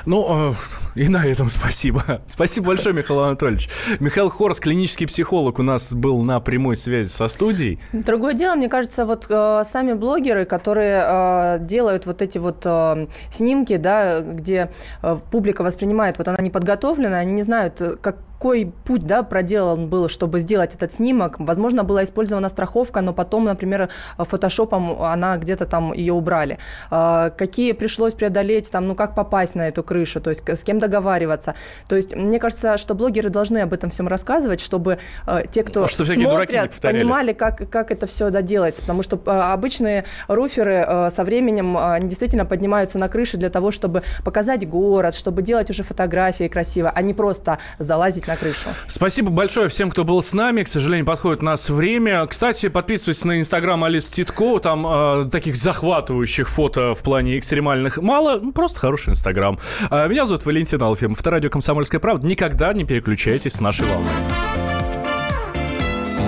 Ну, 0.04 0.50
э, 0.50 0.54
и 0.96 1.08
на 1.08 1.26
этом 1.26 1.48
спасибо. 1.50 2.22
Спасибо 2.26 2.68
большое, 2.68 2.94
Михаил 2.94 3.20
Анатольевич. 3.20 3.68
Михаил 4.00 4.30
Хорс, 4.30 4.60
клинический 4.60 5.06
психолог, 5.06 5.58
у 5.58 5.62
нас 5.62 5.92
был 5.92 6.22
на 6.22 6.40
прямой 6.40 6.76
связи 6.76 7.08
со 7.08 7.28
студией. 7.28 7.78
Другое 7.92 8.32
дело, 8.32 8.54
мне 8.54 8.68
кажется, 8.68 9.04
вот 9.04 9.26
э, 9.28 9.62
сами 9.64 9.92
блогеры, 9.92 10.46
которые 10.46 11.02
э, 11.04 11.58
делают 11.60 12.06
вот 12.06 12.22
эти 12.22 12.38
вот 12.38 12.62
э, 12.64 13.06
снимки, 13.30 13.76
да, 13.76 14.20
где 14.20 14.70
э, 15.02 15.18
публика 15.30 15.62
воспринимает, 15.62 16.18
вот 16.18 16.28
она 16.28 16.38
не 16.38 16.50
подготовлена, 16.50 17.18
они 17.18 17.32
не 17.32 17.42
знают, 17.42 17.80
э, 17.80 17.96
как 18.00 18.16
какой 18.46 18.72
путь 18.84 19.02
да, 19.02 19.24
проделан 19.24 19.88
был, 19.88 20.08
чтобы 20.08 20.38
сделать 20.38 20.72
этот 20.72 20.92
снимок. 20.92 21.40
Возможно, 21.40 21.82
была 21.82 22.04
использована 22.04 22.48
страховка, 22.48 23.00
но 23.00 23.12
потом, 23.12 23.44
например, 23.44 23.88
фотошопом 24.18 25.02
она 25.02 25.36
где-то 25.36 25.64
там 25.64 25.92
ее 25.92 26.12
убрали. 26.12 26.58
А, 26.90 27.30
какие 27.30 27.72
пришлось 27.72 28.14
преодолеть, 28.14 28.70
там, 28.70 28.86
ну 28.86 28.94
как 28.94 29.16
попасть 29.16 29.56
на 29.56 29.66
эту 29.66 29.82
крышу, 29.82 30.20
то 30.20 30.30
есть 30.30 30.48
с 30.48 30.62
кем 30.62 30.78
договариваться. 30.78 31.56
То 31.88 31.96
есть 31.96 32.14
мне 32.14 32.38
кажется, 32.38 32.78
что 32.78 32.94
блогеры 32.94 33.30
должны 33.30 33.58
об 33.58 33.72
этом 33.72 33.90
всем 33.90 34.06
рассказывать, 34.06 34.60
чтобы 34.60 34.98
э, 35.26 35.42
те, 35.50 35.64
кто 35.64 35.82
а 35.82 35.88
что 35.88 36.04
смотрят, 36.04 36.70
понимали, 36.80 37.32
как, 37.32 37.68
как 37.68 37.90
это 37.90 38.06
все 38.06 38.30
да, 38.30 38.42
делается. 38.42 38.82
Потому 38.82 39.02
что 39.02 39.20
э, 39.26 39.30
обычные 39.30 40.04
руферы 40.28 41.08
со 41.10 41.24
временем 41.24 41.76
они 41.76 42.08
действительно 42.08 42.44
поднимаются 42.44 43.00
на 43.00 43.08
крыши 43.08 43.38
для 43.38 43.50
того, 43.50 43.72
чтобы 43.72 44.04
показать 44.24 44.68
город, 44.68 45.16
чтобы 45.16 45.42
делать 45.42 45.68
уже 45.68 45.82
фотографии 45.82 46.46
красиво, 46.46 46.92
а 46.94 47.02
не 47.02 47.12
просто 47.12 47.58
залазить 47.80 48.28
на 48.36 48.40
крышу. 48.40 48.68
Спасибо 48.86 49.30
большое 49.30 49.68
всем, 49.68 49.90
кто 49.90 50.04
был 50.04 50.22
с 50.22 50.32
нами. 50.32 50.62
К 50.62 50.68
сожалению, 50.68 51.06
подходит 51.06 51.42
у 51.42 51.46
нас 51.46 51.68
время. 51.70 52.26
Кстати, 52.26 52.68
подписывайтесь 52.68 53.24
на 53.24 53.40
инстаграм 53.40 53.82
Алис 53.84 54.08
Титко. 54.08 54.58
Там 54.58 54.86
э, 54.86 55.24
таких 55.30 55.56
захватывающих 55.56 56.48
фото 56.48 56.94
в 56.94 57.02
плане 57.02 57.38
экстремальных 57.38 57.98
мало. 57.98 58.38
Ну, 58.40 58.52
просто 58.52 58.80
хороший 58.80 59.10
инстаграм. 59.10 59.58
Э, 59.90 60.08
меня 60.08 60.26
зовут 60.26 60.44
Валентин 60.46 60.82
Алфимов. 60.82 61.20
Это 61.20 61.30
радио 61.30 61.50
«Комсомольская 61.50 62.00
правда». 62.00 62.26
Никогда 62.26 62.72
не 62.72 62.84
переключайтесь 62.84 63.54
с 63.54 63.60
нашей 63.60 63.86
волны. 63.86 64.08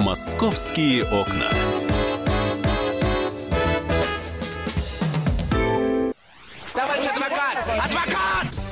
«Московские 0.03 1.05
окна». 1.05 1.68